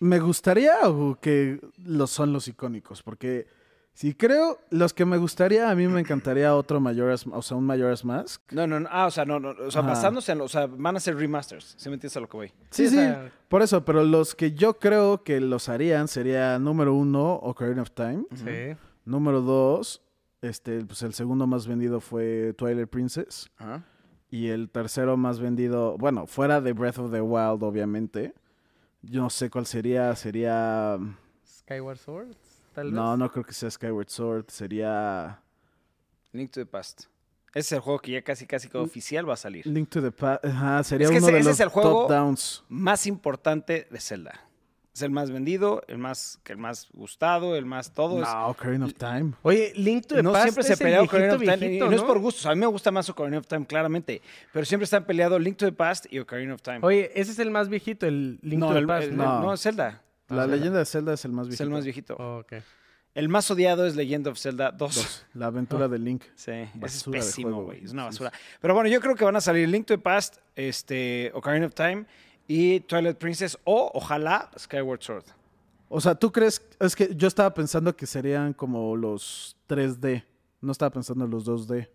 Me 0.00 0.20
gustaría 0.20 0.74
o 0.88 1.18
que 1.20 1.60
los 1.84 2.10
son 2.10 2.32
los 2.32 2.46
icónicos, 2.48 3.02
porque 3.02 3.46
si 3.94 4.14
creo, 4.14 4.60
los 4.70 4.94
que 4.94 5.04
me 5.04 5.16
gustaría, 5.16 5.68
a 5.68 5.74
mí 5.74 5.88
me 5.88 5.98
encantaría 5.98 6.54
otro 6.54 6.78
Majora's, 6.78 7.26
o 7.26 7.42
sea, 7.42 7.56
un 7.56 7.64
Majora's 7.66 8.04
Mask. 8.04 8.40
No, 8.52 8.64
no, 8.68 8.78
no. 8.78 8.88
Ah, 8.92 9.06
o 9.06 9.10
sea, 9.10 9.24
no, 9.24 9.40
no. 9.40 9.50
O 9.50 9.70
sea, 9.72 9.80
Ajá. 9.80 9.90
basándose 9.90 10.30
en. 10.30 10.38
lo- 10.38 10.44
O 10.44 10.48
sea, 10.48 10.66
van 10.68 10.96
a 10.96 11.00
ser 11.00 11.16
remasters. 11.16 11.74
¿Sí 11.76 11.88
me 11.88 11.94
entiendes 11.94 12.16
a 12.16 12.20
lo 12.20 12.28
que 12.28 12.36
voy? 12.36 12.48
Sí, 12.70 12.84
Sí, 12.86 12.90
sí, 12.90 12.96
o 12.98 13.00
sea- 13.00 13.32
por 13.48 13.62
eso, 13.62 13.84
pero 13.84 14.04
los 14.04 14.36
que 14.36 14.52
yo 14.52 14.78
creo 14.78 15.24
que 15.24 15.40
los 15.40 15.68
harían 15.68 16.06
sería 16.06 16.60
número 16.60 16.94
uno, 16.94 17.32
Ocarina 17.34 17.82
of 17.82 17.90
Time. 17.90 18.24
Sí. 18.36 18.76
Número 19.04 19.40
dos, 19.40 20.00
este, 20.42 20.84
pues 20.84 21.02
el 21.02 21.12
segundo 21.14 21.48
más 21.48 21.66
vendido 21.66 21.98
fue 22.00 22.54
Twilight 22.56 22.88
Princess. 22.88 23.50
Ajá. 23.56 23.82
Y 24.30 24.48
el 24.48 24.68
tercero 24.70 25.16
más 25.16 25.40
vendido, 25.40 25.96
bueno, 25.98 26.26
fuera 26.28 26.60
de 26.60 26.72
Breath 26.72 26.98
of 26.98 27.10
the 27.10 27.20
Wild, 27.22 27.64
obviamente. 27.64 28.32
Yo 29.02 29.22
no 29.22 29.30
sé 29.30 29.48
cuál 29.50 29.66
sería, 29.66 30.14
sería... 30.16 30.98
Skyward 31.46 31.98
Sword, 31.98 32.28
tal 32.74 32.86
vez. 32.86 32.94
No, 32.94 33.16
no 33.16 33.30
creo 33.30 33.44
que 33.44 33.52
sea 33.52 33.70
Skyward 33.70 34.08
Sword, 34.08 34.46
sería 34.48 35.40
Link 36.32 36.50
to 36.50 36.60
the 36.60 36.66
Past. 36.66 37.04
Ese 37.54 37.60
es 37.60 37.72
el 37.72 37.80
juego 37.80 37.98
que 38.00 38.12
ya 38.12 38.22
casi, 38.22 38.46
casi 38.46 38.68
que 38.68 38.76
oficial 38.78 39.28
va 39.28 39.34
a 39.34 39.36
salir. 39.36 39.66
Link 39.66 39.88
to 39.88 40.02
the 40.02 40.10
Past. 40.10 40.44
Ajá, 40.44 40.82
sería 40.84 41.06
Es 41.06 41.10
que 41.12 41.18
uno 41.18 41.26
ese- 41.28 41.34
de 41.34 41.40
ese 41.40 41.48
los 41.48 41.54
es 41.56 41.60
el 41.60 41.68
juego- 41.68 42.06
top 42.06 42.10
downs. 42.10 42.64
Más 42.68 43.06
importante 43.06 43.86
de 43.90 44.00
Zelda. 44.00 44.40
Es 44.98 45.02
el 45.02 45.10
más 45.12 45.30
vendido, 45.30 45.84
el 45.86 45.98
más, 45.98 46.40
que 46.42 46.50
el 46.52 46.58
más 46.58 46.88
gustado, 46.92 47.54
el 47.54 47.66
más 47.66 47.94
todo. 47.94 48.20
es- 48.20 48.28
No, 48.28 48.48
Ocarina 48.48 48.84
of 48.86 48.94
Time. 48.94 49.32
Oye, 49.42 49.72
Link 49.76 50.06
to 50.06 50.16
the 50.16 50.24
no 50.24 50.32
Past 50.32 50.42
siempre 50.46 50.64
se 50.64 50.72
es 50.72 50.80
el 50.80 50.84
pelea 50.86 51.02
Ocarina 51.02 51.36
viejito, 51.36 51.44
of 51.52 51.54
Time. 51.54 51.68
viejito, 51.68 51.88
no, 51.90 51.96
es 51.96 52.02
por 52.02 52.18
gustos. 52.18 52.46
A 52.46 52.54
mí 52.56 52.60
me 52.60 52.66
gusta 52.66 52.90
más 52.90 53.08
Ocarina 53.08 53.38
of 53.38 53.46
Time, 53.46 53.64
claramente. 53.64 54.20
Pero 54.52 54.66
siempre 54.66 54.84
están 54.84 55.04
peleados 55.04 55.40
Link 55.40 55.56
to 55.56 55.66
the 55.66 55.70
Past 55.72 56.06
y 56.12 56.18
Ocarina 56.18 56.52
of 56.54 56.62
Time. 56.62 56.80
Oye, 56.82 57.12
ese 57.14 57.30
es 57.30 57.38
el 57.38 57.52
más 57.52 57.68
viejito, 57.68 58.06
el 58.06 58.40
Link 58.42 58.58
no, 58.58 58.66
to 58.66 58.72
the 58.74 58.78
el- 58.80 58.86
Past, 58.88 59.04
el- 59.06 59.16
¿no? 59.16 59.24
no. 59.24 59.40
no, 59.42 59.54
es 59.54 59.60
Zelda. 59.62 60.02
La 60.30 60.42
Ah, 60.42 60.46
leyenda 60.48 60.80
de 60.80 60.84
Zelda 60.84 61.12
es 61.14 61.24
el 61.24 61.30
más 61.30 61.44
Es 61.44 61.50
viejito. 61.50 61.62
el 61.64 61.70
más 61.70 61.84
viejito. 61.84 62.16
Oh, 62.18 62.38
ok. 62.40 62.54
El 63.14 63.28
más 63.28 63.48
odiado 63.52 63.86
es 63.86 63.94
Legend 63.94 64.26
of 64.26 64.38
Zelda 64.38 64.72
2. 64.72 64.94
Dos, 64.96 65.26
La 65.34 65.46
aventura 65.46 65.86
de 65.88 65.98
Link. 66.00 66.22
Sí, 66.34 66.50
es 66.82 67.04
pésimo, 67.04 67.62
güey. 67.62 67.84
Es 67.84 67.92
una 67.92 68.02
Sí, 68.02 68.06
basura. 68.24 68.32
Pero 68.60 68.74
bueno, 68.74 68.88
yo 68.90 69.00
creo 69.00 69.14
que 69.14 69.24
van 69.24 69.36
a 69.36 69.40
salir 69.40 69.68
Link 69.68 69.86
to 69.86 69.94
the 69.94 70.02
Past, 70.02 70.38
este, 70.56 71.30
Ocarina 71.34 71.66
of 71.66 71.74
Time 71.74 72.04
y 72.48 72.80
Twilight 72.80 73.18
Princess 73.18 73.56
o, 73.64 73.90
ojalá, 73.94 74.50
Skyward 74.58 75.02
Sword. 75.02 75.24
O 75.90 76.00
sea, 76.00 76.14
¿tú 76.14 76.32
crees? 76.32 76.60
Es 76.80 76.96
que 76.96 77.14
yo 77.14 77.28
estaba 77.28 77.52
pensando 77.54 77.94
que 77.94 78.06
serían 78.06 78.52
como 78.52 78.96
los 78.96 79.56
3D. 79.68 80.24
No 80.60 80.72
estaba 80.72 80.90
pensando 80.90 81.24
en 81.26 81.30
los 81.30 81.46
2D. 81.46 81.88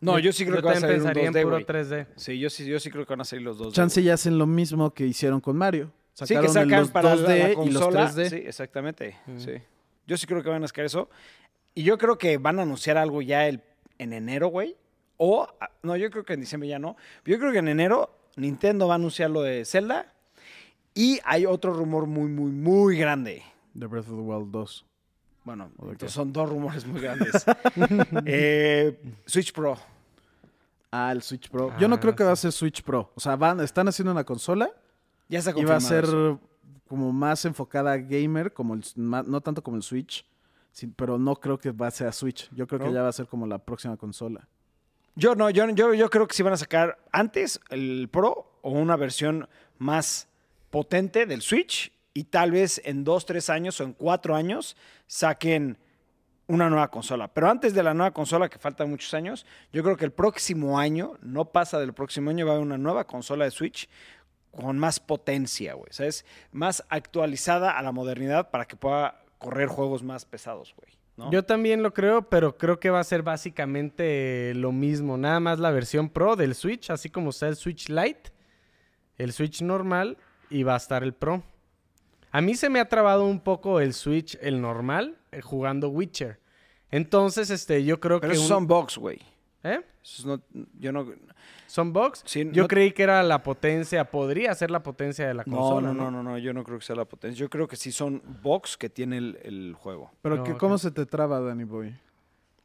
No, 0.00 0.18
yo, 0.18 0.32
sí 0.32 0.44
creo 0.44 0.56
yo 0.56 0.62
que 0.62 0.66
va 0.68 0.72
a 0.72 0.80
salir 0.80 0.96
un 0.98 1.02
pensaría 1.04 1.30
2D, 1.30 1.36
en 1.36 1.42
puro 1.42 1.56
güey. 1.56 1.66
3D. 1.66 2.06
Sí, 2.16 2.38
yo 2.38 2.48
sí, 2.50 2.64
yo 2.64 2.80
sí 2.80 2.90
creo 2.90 3.04
que 3.04 3.12
van 3.12 3.20
a 3.20 3.24
salir 3.24 3.44
los 3.44 3.58
2D. 3.58 3.72
Chance 3.72 4.02
ya 4.02 4.14
hacen 4.14 4.38
lo 4.38 4.46
mismo 4.46 4.94
que 4.94 5.04
hicieron 5.06 5.40
con 5.40 5.56
Mario. 5.56 5.90
Sí, 6.14 6.34
que 6.36 6.48
sacan 6.48 6.80
los 6.80 6.90
para 6.90 7.14
la- 7.14 7.22
2D 7.28 7.38
la, 7.38 7.48
y 7.64 7.70
los 7.70 7.82
consola. 7.82 8.10
3D. 8.10 8.30
Sí, 8.30 8.36
exactamente. 8.36 9.16
Mm. 9.26 9.38
Sí. 9.38 9.52
Yo 10.06 10.16
sí 10.16 10.26
creo 10.26 10.42
que 10.42 10.48
van 10.48 10.64
a 10.64 10.68
sacar 10.68 10.84
eso. 10.84 11.08
Y 11.74 11.82
yo 11.82 11.98
creo 11.98 12.16
que 12.18 12.38
van 12.38 12.58
a 12.58 12.62
anunciar 12.62 12.96
algo 12.96 13.22
ya 13.22 13.46
el, 13.46 13.62
en 13.98 14.12
enero, 14.12 14.48
güey. 14.48 14.76
O, 15.16 15.48
no, 15.82 15.96
yo 15.96 16.10
creo 16.10 16.24
que 16.24 16.32
en 16.34 16.40
diciembre 16.40 16.68
ya 16.68 16.78
no. 16.78 16.96
Yo 17.24 17.38
creo 17.38 17.52
que 17.52 17.58
en 17.58 17.68
enero 17.68 18.17
Nintendo 18.38 18.86
va 18.88 18.94
a 18.94 18.96
anunciar 18.96 19.30
lo 19.30 19.42
de 19.42 19.64
Zelda. 19.64 20.12
Y 20.94 21.20
hay 21.24 21.46
otro 21.46 21.72
rumor 21.72 22.06
muy, 22.06 22.28
muy, 22.28 22.50
muy 22.50 22.96
grande. 22.96 23.42
De 23.74 23.86
Breath 23.86 24.08
of 24.08 24.14
the 24.16 24.20
Wild 24.22 24.50
2. 24.50 24.84
Bueno, 25.44 25.70
entonces 25.80 26.12
son 26.12 26.32
dos 26.32 26.48
rumores 26.48 26.86
muy 26.86 27.00
grandes. 27.00 27.44
Eh, 28.26 29.00
Switch 29.26 29.52
Pro. 29.52 29.78
Ah, 30.90 31.12
el 31.12 31.22
Switch 31.22 31.48
Pro. 31.50 31.72
Yo 31.78 31.86
no 31.88 31.96
Ah, 31.96 32.00
creo 32.00 32.14
que 32.16 32.24
va 32.24 32.32
a 32.32 32.36
ser 32.36 32.52
Switch 32.52 32.82
Pro. 32.82 33.12
O 33.14 33.20
sea, 33.20 33.36
van, 33.36 33.60
están 33.60 33.88
haciendo 33.88 34.10
una 34.12 34.24
consola 34.24 34.70
Ya 35.28 35.38
está 35.38 35.52
y 35.56 35.64
va 35.64 35.76
a 35.76 35.80
ser 35.80 36.04
eso. 36.04 36.40
como 36.88 37.12
más 37.12 37.44
enfocada 37.44 37.92
a 37.92 37.96
gamer, 37.98 38.52
como 38.52 38.74
el, 38.74 38.82
no 38.96 39.40
tanto 39.40 39.62
como 39.62 39.76
el 39.76 39.82
Switch. 39.82 40.26
sí, 40.72 40.86
pero 40.86 41.18
no 41.18 41.36
creo 41.36 41.58
que 41.58 41.70
va 41.70 41.86
a 41.86 41.90
ser 41.90 42.08
a 42.08 42.12
Switch. 42.12 42.50
Yo 42.54 42.66
creo 42.66 42.80
¿No? 42.80 42.86
que 42.86 42.92
ya 42.94 43.02
va 43.02 43.08
a 43.08 43.12
ser 43.12 43.26
como 43.26 43.46
la 43.46 43.58
próxima 43.58 43.96
consola. 43.96 44.48
Yo 45.14 45.34
no, 45.34 45.50
yo, 45.50 45.68
yo, 45.70 45.94
yo 45.94 46.10
creo 46.10 46.28
que 46.28 46.34
sí 46.34 46.42
van 46.42 46.52
a 46.52 46.56
sacar 46.58 46.98
antes 47.12 47.60
el 47.70 48.08
Pro 48.10 48.58
o 48.62 48.70
una 48.70 48.96
versión 48.96 49.48
más 49.78 50.28
potente 50.70 51.26
del 51.26 51.42
Switch 51.42 51.92
y 52.14 52.24
tal 52.24 52.52
vez 52.52 52.80
en 52.84 53.04
dos, 53.04 53.26
tres 53.26 53.50
años 53.50 53.80
o 53.80 53.84
en 53.84 53.92
cuatro 53.92 54.34
años 54.34 54.76
saquen 55.06 55.78
una 56.48 56.68
nueva 56.70 56.90
consola. 56.90 57.28
Pero 57.28 57.50
antes 57.50 57.74
de 57.74 57.82
la 57.82 57.94
nueva 57.94 58.12
consola, 58.12 58.48
que 58.48 58.58
faltan 58.58 58.90
muchos 58.90 59.12
años, 59.14 59.46
yo 59.72 59.82
creo 59.82 59.96
que 59.96 60.06
el 60.06 60.12
próximo 60.12 60.78
año, 60.78 61.14
no 61.20 61.46
pasa 61.52 61.78
del 61.78 61.92
próximo 61.92 62.30
año, 62.30 62.46
va 62.46 62.52
a 62.52 62.54
haber 62.56 62.66
una 62.66 62.78
nueva 62.78 63.06
consola 63.06 63.44
de 63.44 63.50
Switch 63.50 63.88
con 64.50 64.78
más 64.78 64.98
potencia, 64.98 65.74
güey. 65.74 65.92
¿Sabes? 65.92 66.24
Más 66.50 66.84
actualizada 66.88 67.78
a 67.78 67.82
la 67.82 67.92
modernidad 67.92 68.50
para 68.50 68.64
que 68.64 68.76
pueda 68.76 69.22
correr 69.38 69.68
juegos 69.68 70.02
más 70.02 70.24
pesados, 70.24 70.74
güey. 70.76 70.98
¿No? 71.18 71.30
Yo 71.30 71.44
también 71.44 71.82
lo 71.82 71.92
creo, 71.92 72.28
pero 72.28 72.56
creo 72.56 72.78
que 72.80 72.88
va 72.90 73.00
a 73.00 73.04
ser 73.04 73.22
básicamente 73.22 74.52
lo 74.54 74.72
mismo. 74.72 75.18
Nada 75.18 75.40
más 75.40 75.58
la 75.58 75.70
versión 75.70 76.08
Pro 76.08 76.36
del 76.36 76.54
Switch, 76.54 76.90
así 76.90 77.10
como 77.10 77.30
está 77.30 77.48
el 77.48 77.56
Switch 77.56 77.88
Lite, 77.88 78.30
el 79.18 79.32
Switch 79.32 79.60
normal 79.62 80.16
y 80.48 80.62
va 80.62 80.74
a 80.74 80.78
estar 80.78 81.02
el 81.02 81.12
Pro. 81.12 81.42
A 82.30 82.40
mí 82.40 82.54
se 82.54 82.70
me 82.70 82.78
ha 82.80 82.88
trabado 82.88 83.24
un 83.26 83.40
poco 83.40 83.80
el 83.80 83.92
Switch, 83.94 84.38
el 84.40 84.60
normal, 84.60 85.18
eh, 85.32 85.40
jugando 85.40 85.88
Witcher. 85.88 86.40
Entonces, 86.90 87.50
este, 87.50 87.84
yo 87.84 88.00
creo 88.00 88.20
Pero 88.20 88.30
que... 88.30 88.36
esos 88.36 88.44
un- 88.50 88.56
son 88.56 88.66
box, 88.66 88.96
güey. 88.96 89.18
¿Eh? 89.64 89.80
No- 90.24 90.40
yo 90.78 90.92
no... 90.92 91.06
¿Son 91.66 91.92
box? 91.92 92.22
Sí, 92.24 92.48
yo 92.52 92.62
no- 92.62 92.68
creí 92.68 92.92
que 92.92 93.02
era 93.02 93.22
la 93.22 93.42
potencia, 93.42 94.04
podría 94.10 94.54
ser 94.54 94.70
la 94.70 94.82
potencia 94.82 95.26
de 95.26 95.34
la 95.34 95.42
No, 95.46 95.56
consola. 95.56 95.88
no, 95.92 95.94
no, 95.94 96.10
no, 96.10 96.22
no, 96.22 96.38
yo 96.38 96.52
no 96.54 96.64
creo 96.64 96.78
que 96.78 96.84
sea 96.84 96.96
la 96.96 97.04
potencia. 97.04 97.38
Yo 97.38 97.50
creo 97.50 97.66
que 97.68 97.76
sí 97.76 97.92
son 97.92 98.22
box 98.42 98.76
que 98.76 98.88
tiene 98.88 99.18
el, 99.18 99.38
el 99.42 99.74
juego. 99.74 100.10
Pero 100.22 100.42
que. 100.44 100.56
¿cómo 100.56 100.78
se 100.78 100.90
te 100.90 101.04
traba, 101.06 101.40
Danny 101.40 101.64
Boy? 101.64 101.94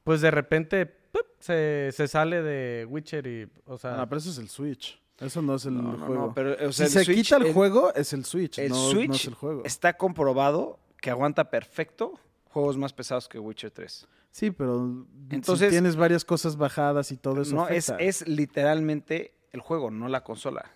Pues 0.03 0.21
de 0.21 0.31
repente 0.31 0.85
¡pup! 0.85 1.25
se, 1.39 1.89
se 1.91 2.07
sale 2.07 2.41
de 2.41 2.85
Witcher 2.85 3.25
y, 3.27 3.49
o 3.65 3.77
sea, 3.77 4.01
Ah, 4.01 4.05
pero 4.07 4.19
eso 4.19 4.29
es 4.29 4.37
el 4.37 4.47
Switch. 4.49 4.99
Eso 5.19 5.41
no 5.41 5.55
es 5.55 5.65
el 5.65 5.79
juego. 5.81 6.13
no, 6.13 6.33
pero 6.33 6.53
o 6.67 6.71
sea, 6.71 6.87
si 6.87 6.97
el 6.99 7.05
se 7.05 7.11
Switch- 7.11 7.23
quita 7.23 7.37
el, 7.37 7.53
juego, 7.53 7.93
es 7.93 8.13
el 8.13 8.23
Switch. 8.25 8.59
El 8.59 8.69
no, 8.69 8.75
no 8.75 8.91
Switch 8.91 9.15
es 9.15 9.27
el 9.27 9.33
juego. 9.33 9.61
está 9.65 9.93
comprobado 9.97 10.79
que 11.01 11.09
aguanta 11.09 11.49
perfecto 11.49 12.13
juegos 12.49 12.77
más 12.77 12.93
pesados 12.93 13.27
que 13.27 13.39
Witcher 13.39 13.71
3. 13.71 14.07
Sí, 14.33 14.49
pero 14.49 14.77
Entonces- 14.77 15.07
entonces 15.31 15.69
tienes 15.69 15.95
varias 15.95 16.25
cosas 16.25 16.57
bajadas 16.57 17.11
y 17.11 17.17
todo 17.17 17.43
eso. 17.43 17.53
no, 17.53 17.69
es, 17.69 17.89
afecta. 17.91 18.03
es 18.03 18.27
literalmente 18.27 19.35
el 19.51 19.61
juego, 19.61 19.91
no 19.91 20.07
la 20.07 20.23
consola. 20.23 20.71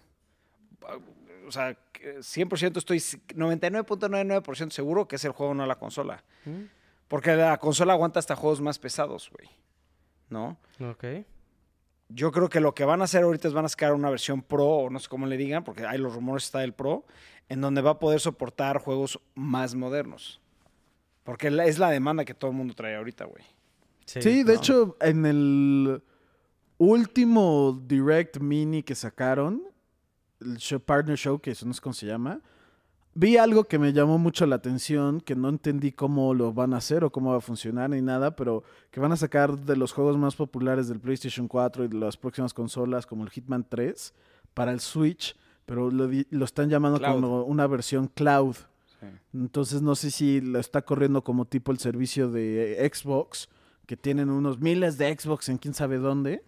O 1.47 1.51
sea, 1.51 1.75
que 1.91 2.19
100% 2.21 2.77
estoy 2.77 2.99
99.99% 2.99 4.69
seguro 4.69 5.07
que 5.07 5.15
es 5.15 5.25
el 5.25 5.31
juego, 5.31 5.55
no 5.55 5.65
la 5.65 5.79
consola. 5.79 6.23
¿Mm? 6.45 6.65
Porque 7.07 7.35
la 7.35 7.57
consola 7.57 7.93
aguanta 7.93 8.19
hasta 8.19 8.35
juegos 8.35 8.61
más 8.61 8.77
pesados, 8.77 9.31
güey. 9.31 9.49
¿No? 10.29 10.59
ok. 10.79 11.25
Yo 12.09 12.31
creo 12.31 12.49
que 12.49 12.59
lo 12.59 12.75
que 12.75 12.85
van 12.85 13.01
a 13.01 13.05
hacer 13.05 13.23
ahorita 13.23 13.47
es 13.47 13.55
van 13.55 13.65
a 13.65 13.69
sacar 13.69 13.93
una 13.93 14.11
versión 14.11 14.43
Pro, 14.43 14.65
o 14.67 14.89
no 14.91 14.99
sé 14.99 15.09
cómo 15.09 15.25
le 15.25 15.35
digan, 15.35 15.63
porque 15.63 15.83
hay 15.85 15.97
los 15.97 16.13
rumores 16.13 16.43
está 16.43 16.59
del 16.59 16.73
Pro, 16.73 17.05
en 17.49 17.59
donde 17.59 17.81
va 17.81 17.91
a 17.91 17.99
poder 17.99 18.19
soportar 18.19 18.77
juegos 18.77 19.19
más 19.33 19.73
modernos. 19.73 20.41
Porque 21.27 21.49
es 21.49 21.77
la 21.77 21.89
demanda 21.89 22.23
que 22.23 22.33
todo 22.33 22.51
el 22.51 22.55
mundo 22.57 22.73
trae 22.73 22.95
ahorita, 22.95 23.25
güey. 23.25 23.43
Sí, 24.05 24.43
de 24.43 24.45
no. 24.45 24.51
hecho, 24.53 24.95
en 25.01 25.25
el 25.25 26.01
último 26.77 27.77
Direct 27.85 28.39
Mini 28.39 28.81
que 28.81 28.95
sacaron, 28.95 29.61
el 30.39 30.55
show- 30.57 30.79
Partner 30.79 31.17
Showcase, 31.17 31.65
no 31.65 31.73
sé 31.73 31.81
cómo 31.81 31.93
se 31.93 32.05
llama, 32.05 32.39
vi 33.13 33.35
algo 33.35 33.65
que 33.65 33.77
me 33.77 33.91
llamó 33.91 34.17
mucho 34.17 34.45
la 34.45 34.55
atención, 34.55 35.19
que 35.19 35.35
no 35.35 35.49
entendí 35.49 35.91
cómo 35.91 36.33
lo 36.33 36.53
van 36.53 36.73
a 36.73 36.77
hacer 36.77 37.03
o 37.03 37.11
cómo 37.11 37.31
va 37.31 37.37
a 37.39 37.41
funcionar 37.41 37.89
ni 37.89 38.01
nada, 38.01 38.35
pero 38.37 38.63
que 38.89 39.01
van 39.01 39.11
a 39.11 39.17
sacar 39.17 39.57
de 39.59 39.75
los 39.75 39.91
juegos 39.91 40.17
más 40.17 40.35
populares 40.35 40.87
del 40.87 41.01
PlayStation 41.01 41.49
4 41.49 41.83
y 41.83 41.87
de 41.89 41.97
las 41.97 42.15
próximas 42.15 42.53
consolas, 42.53 43.05
como 43.05 43.25
el 43.25 43.29
Hitman 43.31 43.65
3, 43.67 44.13
para 44.53 44.71
el 44.71 44.79
Switch, 44.79 45.35
pero 45.65 45.91
lo, 45.91 46.09
están 46.45 46.69
llamando 46.69 46.99
Cloud. 46.99 47.15
como 47.15 47.43
una 47.43 47.67
versión 47.67 48.07
cloud. 48.07 48.55
Entonces 49.33 49.81
no 49.81 49.95
sé 49.95 50.11
si 50.11 50.41
lo 50.41 50.59
está 50.59 50.81
corriendo 50.81 51.23
como 51.23 51.45
tipo 51.45 51.71
el 51.71 51.79
servicio 51.79 52.29
de 52.29 52.89
Xbox, 52.93 53.49
que 53.85 53.95
tienen 53.95 54.29
unos 54.29 54.59
miles 54.59 54.97
de 54.97 55.17
Xbox 55.17 55.49
en 55.49 55.57
quién 55.57 55.73
sabe 55.73 55.97
dónde, 55.97 56.43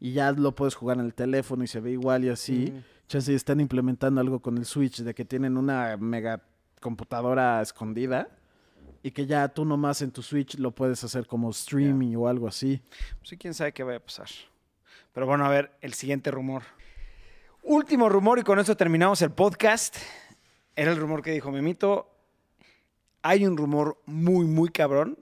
y 0.00 0.12
ya 0.12 0.32
lo 0.32 0.54
puedes 0.54 0.74
jugar 0.74 0.98
en 0.98 1.06
el 1.06 1.14
teléfono 1.14 1.64
y 1.64 1.66
se 1.66 1.80
ve 1.80 1.92
igual 1.92 2.24
y 2.24 2.28
así. 2.28 2.72
Mm. 2.72 2.82
Chance 3.08 3.34
están 3.34 3.60
implementando 3.60 4.20
algo 4.20 4.40
con 4.40 4.58
el 4.58 4.64
Switch, 4.64 5.02
de 5.02 5.14
que 5.14 5.24
tienen 5.24 5.56
una 5.56 5.96
mega 5.96 6.42
computadora 6.80 7.62
escondida 7.62 8.28
y 9.02 9.10
que 9.10 9.26
ya 9.26 9.48
tú 9.48 9.64
nomás 9.64 10.02
en 10.02 10.10
tu 10.10 10.22
Switch 10.22 10.58
lo 10.58 10.70
puedes 10.70 11.04
hacer 11.04 11.26
como 11.26 11.50
streaming 11.50 12.16
o 12.16 12.26
algo 12.26 12.48
así. 12.48 12.82
Sí, 13.22 13.36
quién 13.36 13.54
sabe 13.54 13.72
qué 13.72 13.82
vaya 13.82 13.98
a 13.98 14.00
pasar. 14.00 14.28
Pero 15.12 15.26
bueno, 15.26 15.44
a 15.44 15.48
ver, 15.48 15.72
el 15.80 15.94
siguiente 15.94 16.30
rumor. 16.30 16.62
Último 17.62 18.08
rumor 18.08 18.38
y 18.38 18.42
con 18.42 18.58
esto 18.58 18.76
terminamos 18.76 19.22
el 19.22 19.30
podcast. 19.30 19.96
Era 20.76 20.90
el 20.90 20.96
rumor 20.98 21.22
que 21.22 21.30
dijo 21.30 21.50
Memito. 21.52 22.10
Hay 23.22 23.46
un 23.46 23.56
rumor 23.56 24.00
muy, 24.06 24.44
muy 24.44 24.68
cabrón 24.68 25.18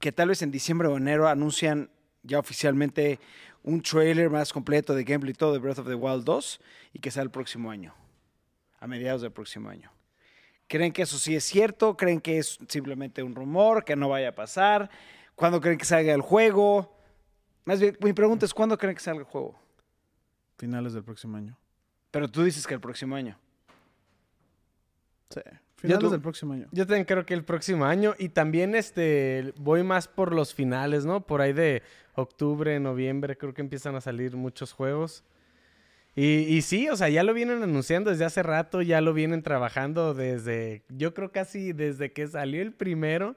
que 0.00 0.12
tal 0.12 0.28
vez 0.28 0.42
en 0.42 0.50
diciembre 0.50 0.88
o 0.88 0.96
enero 0.96 1.28
anuncian 1.28 1.90
ya 2.22 2.38
oficialmente 2.38 3.18
un 3.62 3.82
trailer 3.82 4.30
más 4.30 4.52
completo 4.52 4.94
de 4.94 5.04
gameplay 5.04 5.32
y 5.32 5.34
todo 5.34 5.52
de 5.52 5.58
Breath 5.58 5.78
of 5.78 5.88
the 5.88 5.94
Wild 5.94 6.24
2 6.24 6.60
y 6.92 6.98
que 6.98 7.10
sea 7.10 7.22
el 7.22 7.30
próximo 7.30 7.70
año, 7.70 7.94
a 8.80 8.86
mediados 8.86 9.22
del 9.22 9.32
próximo 9.32 9.68
año. 9.68 9.90
¿Creen 10.68 10.92
que 10.92 11.02
eso 11.02 11.18
sí 11.18 11.34
es 11.34 11.44
cierto? 11.44 11.96
¿Creen 11.96 12.20
que 12.20 12.38
es 12.38 12.58
simplemente 12.68 13.22
un 13.22 13.34
rumor, 13.34 13.84
que 13.84 13.96
no 13.96 14.08
vaya 14.08 14.30
a 14.30 14.34
pasar? 14.34 14.90
¿Cuándo 15.34 15.60
creen 15.60 15.78
que 15.78 15.84
salga 15.84 16.14
el 16.14 16.22
juego? 16.22 16.96
Más 17.64 17.80
bien, 17.80 17.96
mi 18.00 18.12
pregunta 18.12 18.46
es, 18.46 18.54
¿cuándo 18.54 18.78
creen 18.78 18.94
que 18.94 19.02
salga 19.02 19.20
el 19.20 19.26
juego? 19.26 19.58
Finales 20.56 20.92
del 20.92 21.02
próximo 21.02 21.36
año. 21.36 21.58
Pero 22.10 22.28
tú 22.28 22.44
dices 22.44 22.66
que 22.66 22.74
el 22.74 22.80
próximo 22.80 23.16
año. 23.16 23.38
Sí. 25.34 25.40
Finales 25.76 26.00
tú- 26.04 26.10
del 26.10 26.20
próximo 26.20 26.52
año. 26.54 26.66
Yo 26.72 26.86
también 26.86 27.04
creo 27.04 27.26
que 27.26 27.34
el 27.34 27.44
próximo 27.44 27.84
año. 27.84 28.14
Y 28.18 28.30
también 28.30 28.74
este 28.74 29.52
voy 29.58 29.82
más 29.82 30.08
por 30.08 30.32
los 30.32 30.54
finales, 30.54 31.04
¿no? 31.04 31.26
Por 31.26 31.40
ahí 31.42 31.52
de 31.52 31.82
octubre, 32.14 32.78
noviembre, 32.80 33.36
creo 33.36 33.52
que 33.52 33.60
empiezan 33.60 33.94
a 33.96 34.00
salir 34.00 34.36
muchos 34.36 34.72
juegos. 34.72 35.24
Y, 36.16 36.42
y 36.44 36.62
sí, 36.62 36.88
o 36.88 36.96
sea, 36.96 37.08
ya 37.08 37.24
lo 37.24 37.34
vienen 37.34 37.62
anunciando 37.62 38.10
desde 38.10 38.24
hace 38.24 38.42
rato, 38.44 38.80
ya 38.82 39.00
lo 39.00 39.12
vienen 39.12 39.42
trabajando 39.42 40.14
desde, 40.14 40.84
yo 40.88 41.12
creo 41.12 41.32
casi 41.32 41.72
desde 41.72 42.12
que 42.12 42.28
salió 42.28 42.62
el 42.62 42.72
primero. 42.72 43.34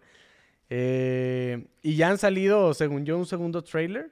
Eh, 0.70 1.66
y 1.82 1.96
ya 1.96 2.10
han 2.10 2.18
salido, 2.18 2.74
según 2.74 3.06
yo, 3.06 3.18
un 3.18 3.26
segundo 3.26 3.64
trailer. 3.64 4.12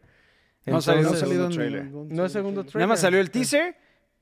No 0.65 0.81
salió 0.81 1.01
un 1.01 1.05
Entonces- 1.13 1.29
segundo 1.29 1.55
trailer. 1.55 1.85
ningún 1.85 2.09
No 2.09 2.25
es 2.25 2.31
segundo 2.31 2.61
trailer. 2.63 2.75
Nada 2.79 2.87
más 2.87 2.99
salió 3.01 3.19
el 3.19 3.29
teaser 3.29 3.75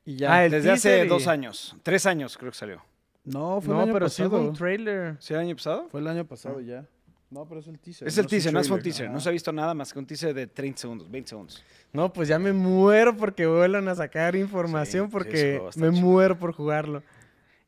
Y 0.05 0.17
ya. 0.17 0.33
Ah, 0.33 0.45
el 0.45 0.51
desde 0.51 0.71
hace 0.71 1.05
y- 1.05 1.07
dos 1.07 1.27
años. 1.27 1.75
Tres 1.83 2.05
años 2.05 2.37
creo 2.37 2.51
que 2.51 2.57
salió. 2.57 2.83
No, 3.25 3.61
fue 3.61 3.71
el 3.73 3.77
No, 3.77 3.83
año 3.83 3.93
pero 3.93 4.09
sí 4.09 4.21
hubo 4.23 4.31
pasado. 4.31 4.49
un 4.49 4.55
trailer. 4.55 5.15
¿Sí 5.19 5.33
el 5.33 5.39
año 5.39 5.55
pasado? 5.55 5.87
Fue 5.89 6.01
el 6.01 6.07
año 6.07 6.25
pasado 6.25 6.59
ya. 6.59 6.85
No, 7.29 7.47
pero 7.47 7.61
es 7.61 7.67
el 7.67 7.79
teaser. 7.79 8.07
Es 8.07 8.17
el 8.17 8.27
teaser, 8.27 8.53
no 8.53 8.59
es 8.59 8.69
un 8.69 8.81
teaser. 8.81 9.09
No 9.09 9.19
se 9.19 9.29
ha 9.29 9.31
visto 9.31 9.51
nada 9.51 9.73
más 9.73 9.91
que 9.91 9.97
un 9.97 10.05
teaser 10.05 10.33
de 10.35 10.45
30 10.45 10.77
segundos, 10.81 11.09
20 11.09 11.29
segundos. 11.29 11.63
No, 11.91 12.11
pues 12.13 12.27
ya 12.27 12.37
me 12.37 12.53
muero 12.53 13.15
porque 13.17 13.47
vuelvan 13.47 13.87
a 13.87 13.95
sacar 13.95 14.35
información 14.35 15.05
Sí, 15.05 15.09
sí, 15.09 15.11
porque 15.11 15.61
me 15.77 15.89
chido. 15.91 16.05
muero 16.05 16.37
por 16.37 16.53
jugarlo. 16.53 17.01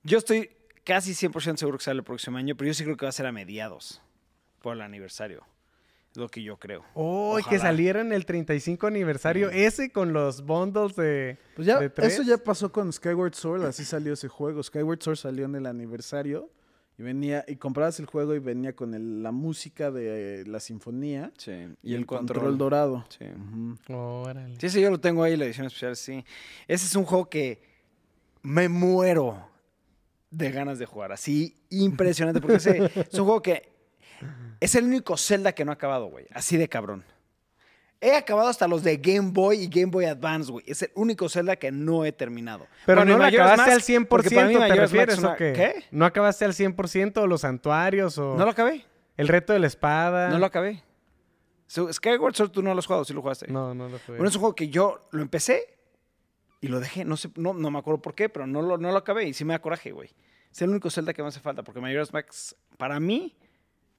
Yo 0.03 0.19
estoy 0.19 0.51
casi 0.83 1.13
100% 1.13 1.57
seguro 1.57 1.79
que 1.79 1.83
sale 1.83 1.97
el 1.97 2.03
próximo 2.03 2.37
año, 2.37 2.55
pero 2.55 2.67
yo 2.67 2.73
sí 2.75 2.83
creo 2.83 2.95
que 2.95 3.05
va 3.05 3.09
a 3.09 3.13
ser 3.13 3.25
a 3.25 3.31
mediados, 3.31 4.01
por 4.61 4.75
el 4.75 4.81
aniversario. 4.81 5.41
Lo 6.15 6.29
que 6.29 6.41
yo 6.43 6.57
creo. 6.57 6.83
Oh, 6.93 7.37
y 7.39 7.43
que 7.43 7.55
Ojalá. 7.57 7.61
saliera 7.63 8.01
en 8.01 8.11
el 8.13 8.25
35 8.25 8.87
aniversario 8.87 9.49
ese 9.49 9.91
con 9.91 10.13
los 10.13 10.45
bundles 10.45 10.95
de... 10.95 11.37
Pues 11.55 11.67
ya, 11.67 11.79
de 11.79 11.89
tres. 11.89 12.13
eso 12.13 12.23
ya 12.23 12.37
pasó 12.37 12.71
con 12.71 12.91
Skyward 12.93 13.33
Sword, 13.33 13.65
así 13.65 13.83
salió 13.83 14.13
ese 14.13 14.27
juego. 14.27 14.63
Skyward 14.63 15.01
Sword 15.01 15.17
salió 15.17 15.45
en 15.45 15.55
el 15.55 15.65
aniversario 15.65 16.49
y 16.97 17.03
venía 17.03 17.43
y 17.47 17.57
comprabas 17.57 17.99
el 17.99 18.05
juego 18.05 18.33
y 18.33 18.39
venía 18.39 18.73
con 18.73 18.93
el- 18.93 19.21
la 19.23 19.33
música 19.33 19.91
de 19.91 20.41
eh, 20.41 20.45
la 20.45 20.61
sinfonía 20.61 21.33
Sí. 21.37 21.51
y, 21.83 21.93
el 21.95 22.05
control, 22.05 22.57
dorado. 22.57 23.05
Sí. 23.09 23.25
Órale. 23.93 24.55
Sí, 24.59 24.67
ese 24.67 24.79
yo 24.81 24.89
lo 24.89 24.99
tengo 25.01 25.21
ahí, 25.23 25.35
la 25.35 25.43
edición 25.45 25.67
especial, 25.67 25.95
sí. 25.97 26.23
Ese 26.67 26.85
es 26.85 26.95
un 26.95 27.03
juego 27.03 27.29
que 27.29 27.61
me 28.41 28.69
muero 28.69 29.49
de 30.31 30.51
ganas 30.51 30.79
de 30.79 30.85
jugar. 30.85 31.11
Así, 31.11 31.55
impresionante, 31.69 32.39
porque 32.39 32.55
ese 32.57 32.77
es 33.11 33.19
un 33.19 33.25
juego 33.25 33.41
que 33.41 33.74
es 34.65 34.75
el 34.75 34.85
único 34.85 35.15
Zelda 35.17 35.53
que 35.53 35.63
no 35.65 35.71
ha 35.71 35.75
acabado, 35.75 36.07
güey. 36.07 36.25
Así 36.33 36.57
de 36.57 36.67
cabrón. 36.67 37.03
He 38.01 38.13
acabado 38.15 38.49
hasta 38.49 38.67
los 38.67 38.83
de 38.83 38.97
Game 38.97 39.31
Boy 39.31 39.61
y 39.63 39.67
Game 39.67 39.87
Boy 39.91 40.05
Advance, 40.05 40.51
güey. 40.51 40.65
Es 40.67 40.81
el 40.83 40.91
único 40.95 41.29
Zelda 41.29 41.55
que 41.55 41.71
no 41.71 42.03
he 42.05 42.11
terminado. 42.11 42.67
Pero 42.85 42.99
Bueno, 43.01 43.13
no 43.13 43.17
lo 43.19 43.25
acabaste 43.25 43.57
Mask, 43.57 43.71
al 43.71 43.81
100%, 43.81 44.07
porque 44.07 44.29
para 44.31 44.47
mí 44.47 44.53
¿te 44.55 44.75
refieres 44.75 45.17
una- 45.17 45.31
o 45.31 45.35
qué? 45.37 45.53
¿Qué? 45.53 45.83
¿No 45.91 46.05
acabaste 46.05 46.45
al 46.45 46.53
100% 46.53 47.25
los 47.25 47.41
santuarios 47.41 48.17
o 48.17 48.35
¿No 48.35 48.43
lo 48.45 48.51
acabé? 48.51 48.85
el 49.17 49.27
reto 49.27 49.53
de 49.53 49.59
la 49.59 49.67
espada? 49.67 50.29
No 50.29 50.37
lo 50.39 50.45
acabé. 50.45 50.83
So, 51.67 51.91
Skyward 51.91 52.35
Sword 52.35 52.51
tú 52.51 52.61
no 52.61 52.73
lo 52.73 52.79
has 52.79 52.85
jugado, 52.85 53.05
sí 53.05 53.13
lo 53.13 53.21
jugaste. 53.21 53.47
No, 53.47 53.73
no 53.73 53.85
lo 53.89 53.97
jugué. 53.99 54.17
Bueno, 54.19 54.27
es 54.29 54.35
un 54.35 54.41
juego 54.41 54.55
que 54.55 54.69
yo 54.69 54.99
lo 55.11 55.21
empecé 55.23 55.63
y 56.61 56.67
lo 56.67 56.79
dejé. 56.79 57.05
No 57.05 57.17
sé, 57.17 57.29
no, 57.35 57.53
no 57.53 57.71
me 57.71 57.79
acuerdo 57.79 58.01
por 58.01 58.13
qué, 58.13 58.29
pero 58.29 58.45
no 58.45 58.61
lo, 58.61 58.77
no 58.77 58.91
lo 58.91 58.97
acabé 58.97 59.23
y 59.27 59.33
sí 59.33 59.45
me 59.45 59.53
da 59.53 59.59
coraje, 59.59 59.91
güey. 59.91 60.11
Es 60.51 60.61
el 60.61 60.69
único 60.69 60.89
Zelda 60.91 61.13
que 61.13 61.21
me 61.23 61.29
hace 61.29 61.39
falta, 61.39 61.63
porque 61.63 61.81
Majora's 61.81 62.13
Max, 62.13 62.55
para 62.77 62.99
mí, 62.99 63.35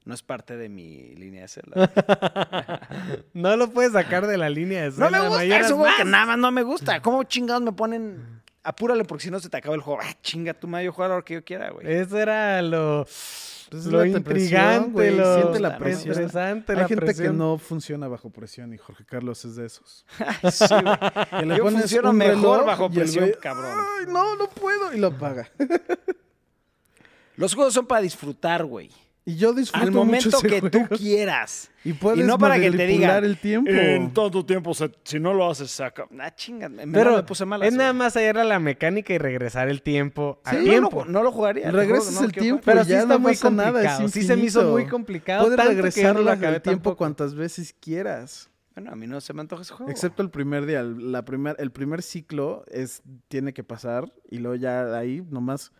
no 0.07 0.15
es 0.15 0.23
parte 0.23 0.57
de 0.57 0.69
mi 0.69 1.15
línea 1.17 1.43
de 1.43 1.49
Zelda. 1.49 2.81
no 3.35 3.57
lo 3.57 3.71
puedes 3.71 3.93
sacar 3.93 4.27
de 4.27 4.39
la 4.39 4.49
línea 4.49 4.89
de 4.89 4.99
no 4.99 5.11
me 5.11 5.29
gusta, 5.29 5.45
es 5.45 5.73
que 5.99 6.05
nada 6.05 6.27
más 6.27 6.39
no 6.39 6.51
me 6.51 6.63
gusta. 6.63 7.03
¿Cómo 7.03 7.25
chingados 7.25 7.63
me 7.63 7.73
ponen 7.73 8.37
apúrale 8.67 9.05
porque 9.05 9.25
si 9.25 9.31
no 9.31 9.39
se 9.41 9.49
te 9.49 9.57
acaba 9.57 9.75
el 9.75 9.81
juego. 9.81 10.01
Ah, 10.03 10.15
chinga 10.23 10.53
tu 10.55 10.67
madre, 10.67 10.87
yo 10.87 10.93
juego 10.93 11.13
a 11.13 11.17
hora 11.17 11.25
que 11.25 11.35
yo 11.35 11.45
quiera, 11.45 11.71
güey. 11.71 11.87
Eso 11.91 12.19
era 12.19 12.61
lo, 12.63 13.05
Pues 13.05 13.69
es 13.73 13.87
lo 13.87 13.99
presión, 13.99 14.17
intrigante, 14.19 14.91
güey, 14.91 15.17
lo 15.17 15.35
siente 15.41 15.61
la 15.61 15.79
presión. 15.79 16.09
interesante, 16.09 16.73
Hay 16.73 16.79
la 16.79 16.89
gente 16.89 17.05
presión. 17.05 17.33
que 17.33 17.39
no 17.39 17.59
funciona 17.59 18.09
bajo 18.09 18.31
presión 18.31 18.73
y 18.75 18.79
Jorge 18.79 19.05
Carlos 19.05 19.45
es 19.45 19.57
de 19.57 19.67
esos. 19.67 20.05
Sí, 20.53 20.65
güey. 20.69 21.59
Yo 21.59 21.71
funciono 21.71 22.11
un 22.11 22.17
mejor 22.17 22.65
bajo 22.65 22.91
presión, 22.91 23.25
güey, 23.27 23.41
cabrón. 23.41 23.73
Ay, 23.77 24.07
no, 24.09 24.37
no 24.37 24.49
puedo. 24.49 24.93
Y 24.93 24.99
lo 24.99 25.09
apaga. 25.09 25.49
Los 27.37 27.55
juegos 27.55 27.75
son 27.75 27.87
para 27.87 28.01
disfrutar, 28.01 28.65
güey. 28.65 28.91
Y 29.29 29.35
yo 29.39 29.53
disfruto 29.53 29.85
Al 29.85 29.91
momento 29.93 30.27
mucho 30.29 30.39
ese 30.39 30.47
que 30.49 30.71
tú 30.71 30.79
juego. 30.79 30.97
quieras. 30.97 31.69
Y 31.83 31.95
puedes 31.95 32.25
no 32.25 32.39
para 32.39 32.61
que 32.61 32.71
te 32.71 32.87
digan, 32.87 33.25
el 33.25 33.37
tiempo. 33.39 33.69
En 33.69 34.15
tanto 34.15 34.47
tiempo, 34.47 34.73
se- 34.73 34.93
si 35.03 35.19
no 35.19 35.35
lo 35.35 35.51
haces, 35.51 35.69
saca. 35.69 36.07
Ah, 36.21 36.33
chinga. 36.33 36.69
me- 36.69 36.87
Pero 36.87 37.17
me 37.17 37.23
puse 37.25 37.45
malas, 37.45 37.67
es 37.69 37.75
nada 37.75 37.93
más 37.93 38.15
hallar 38.15 38.37
la 38.47 38.61
mecánica 38.61 39.13
y 39.13 39.19
regresar 39.19 39.69
el 39.69 39.83
tiempo 39.83 40.41
a 40.45 40.53
Sí, 40.53 40.63
tiempo. 40.63 40.99
No, 41.01 41.05
lo, 41.07 41.11
no 41.11 41.23
lo 41.25 41.33
jugaría. 41.33 41.65
te 41.65 41.73
Regresas 41.73 42.05
juro 42.05 42.11
que 42.11 42.15
no 42.15 42.21
lo 42.21 42.27
el 42.27 42.33
quiero 42.33 42.43
tiempo. 42.45 42.63
jugar. 42.63 42.75
Pero 42.77 42.85
sí 42.85 42.91
ya 42.93 42.99
está 43.01 43.15
no 43.15 43.19
muy 43.19 43.33
pasa 43.33 43.51
nada, 43.51 43.69
es 43.69 43.73
complicado. 43.75 44.09
Sí 44.09 44.23
se 44.23 44.37
me 44.37 44.45
hizo 44.45 44.61
infinito. 44.61 44.73
muy 44.73 44.87
complicado. 44.87 45.43
Puedes 45.43 45.57
tanto 45.57 45.71
que 45.71 45.75
yo 45.77 45.83
no 45.83 45.83
regresar 45.91 46.15
lo 46.17 46.23
la- 46.23 46.33
acabé 46.33 46.57
el 46.57 46.63
tiempo 46.63 46.79
tampoco. 46.83 46.97
cuantas 46.99 47.35
veces 47.35 47.75
quieras. 47.81 48.49
Bueno, 48.77 48.93
a 48.93 48.95
mí 48.95 49.09
no 49.09 49.21
se 49.21 49.33
me 49.33 49.41
antoja 49.41 49.63
ese 49.63 49.73
juego. 49.75 49.91
Excepto 49.91 50.23
el 50.23 50.31
primer 50.31 50.67
día. 50.67 50.85
La 50.85 51.25
primer, 51.25 51.57
el 51.59 51.73
primer 51.73 52.03
ciclo 52.03 52.65
es 52.71 53.03
tiene 53.27 53.53
que 53.53 53.65
pasar 53.65 54.13
y 54.31 54.39
luego 54.39 54.55
ya 54.55 54.85
de 54.85 54.97
ahí 54.97 55.25
nomás... 55.31 55.73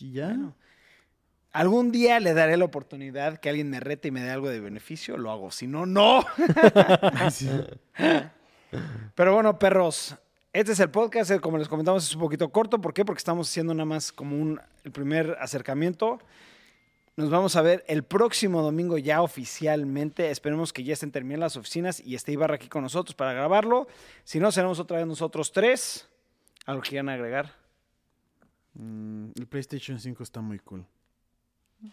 Y 0.00 0.12
ya. 0.12 0.26
Bueno. 0.28 0.56
Algún 1.52 1.92
día 1.92 2.18
le 2.18 2.32
daré 2.32 2.56
la 2.56 2.64
oportunidad 2.64 3.38
que 3.38 3.50
alguien 3.50 3.68
me 3.68 3.78
rete 3.78 4.08
y 4.08 4.10
me 4.10 4.22
dé 4.22 4.30
algo 4.30 4.48
de 4.48 4.60
beneficio, 4.60 5.18
lo 5.18 5.30
hago. 5.30 5.50
Si 5.50 5.66
no, 5.66 5.84
no. 5.84 6.24
Pero 9.14 9.34
bueno, 9.34 9.58
perros, 9.58 10.16
este 10.52 10.72
es 10.72 10.80
el 10.80 10.90
podcast. 10.90 11.30
eh, 11.30 11.40
Como 11.40 11.58
les 11.58 11.68
comentamos, 11.68 12.04
es 12.04 12.14
un 12.14 12.20
poquito 12.22 12.50
corto. 12.50 12.80
¿Por 12.80 12.94
qué? 12.94 13.04
Porque 13.04 13.18
estamos 13.18 13.48
haciendo 13.50 13.74
nada 13.74 13.84
más 13.84 14.12
como 14.12 14.36
un, 14.36 14.60
el 14.84 14.92
primer 14.92 15.36
acercamiento. 15.40 16.18
Nos 17.16 17.28
vamos 17.28 17.56
a 17.56 17.62
ver 17.62 17.84
el 17.88 18.02
próximo 18.04 18.62
domingo 18.62 18.96
ya 18.96 19.20
oficialmente. 19.20 20.30
Esperemos 20.30 20.72
que 20.72 20.82
ya 20.84 20.94
estén 20.94 21.12
terminadas 21.12 21.52
las 21.52 21.56
oficinas 21.58 22.00
y 22.00 22.14
esté 22.14 22.32
Ibarra 22.32 22.54
aquí 22.54 22.68
con 22.68 22.82
nosotros 22.82 23.14
para 23.14 23.34
grabarlo. 23.34 23.86
Si 24.24 24.40
no, 24.40 24.50
seremos 24.50 24.78
otra 24.80 24.96
vez 24.96 25.06
nosotros 25.06 25.52
tres. 25.52 26.08
¿Algo 26.64 26.80
que 26.80 26.88
quieran 26.90 27.10
agregar? 27.10 27.52
Mm, 28.72 29.32
el 29.38 29.46
PlayStation 29.46 30.00
5 30.00 30.22
está 30.22 30.40
muy 30.40 30.58
cool. 30.60 30.86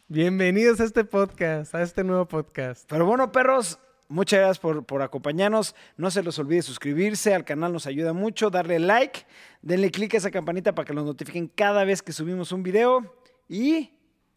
Bienvenidos 0.07 0.79
a 0.81 0.83
este 0.83 1.03
podcast, 1.03 1.73
a 1.73 1.81
este 1.81 2.03
nuevo 2.03 2.27
podcast. 2.27 2.87
Pero 2.87 3.07
bueno, 3.07 3.31
perros, 3.31 3.79
muchas 4.07 4.39
gracias 4.39 4.59
por, 4.59 4.85
por 4.85 5.01
acompañarnos. 5.01 5.73
No 5.97 6.11
se 6.11 6.21
les 6.21 6.37
olvide 6.37 6.61
suscribirse 6.61 7.33
al 7.33 7.43
canal, 7.43 7.73
nos 7.73 7.87
ayuda 7.87 8.13
mucho. 8.13 8.51
Darle 8.51 8.77
like, 8.77 9.25
denle 9.63 9.89
click 9.89 10.13
a 10.13 10.17
esa 10.17 10.29
campanita 10.29 10.75
para 10.75 10.85
que 10.85 10.93
los 10.93 11.05
notifiquen 11.05 11.47
cada 11.47 11.85
vez 11.85 12.03
que 12.03 12.13
subimos 12.13 12.51
un 12.51 12.61
video. 12.61 13.15
Y 13.47 13.91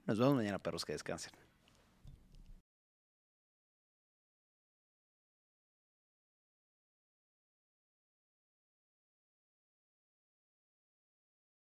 nos 0.07 0.19
vemos 0.19 0.37
mañana, 0.37 0.59
perros, 0.59 0.87
que 0.87 0.95
descansen. 0.95 1.42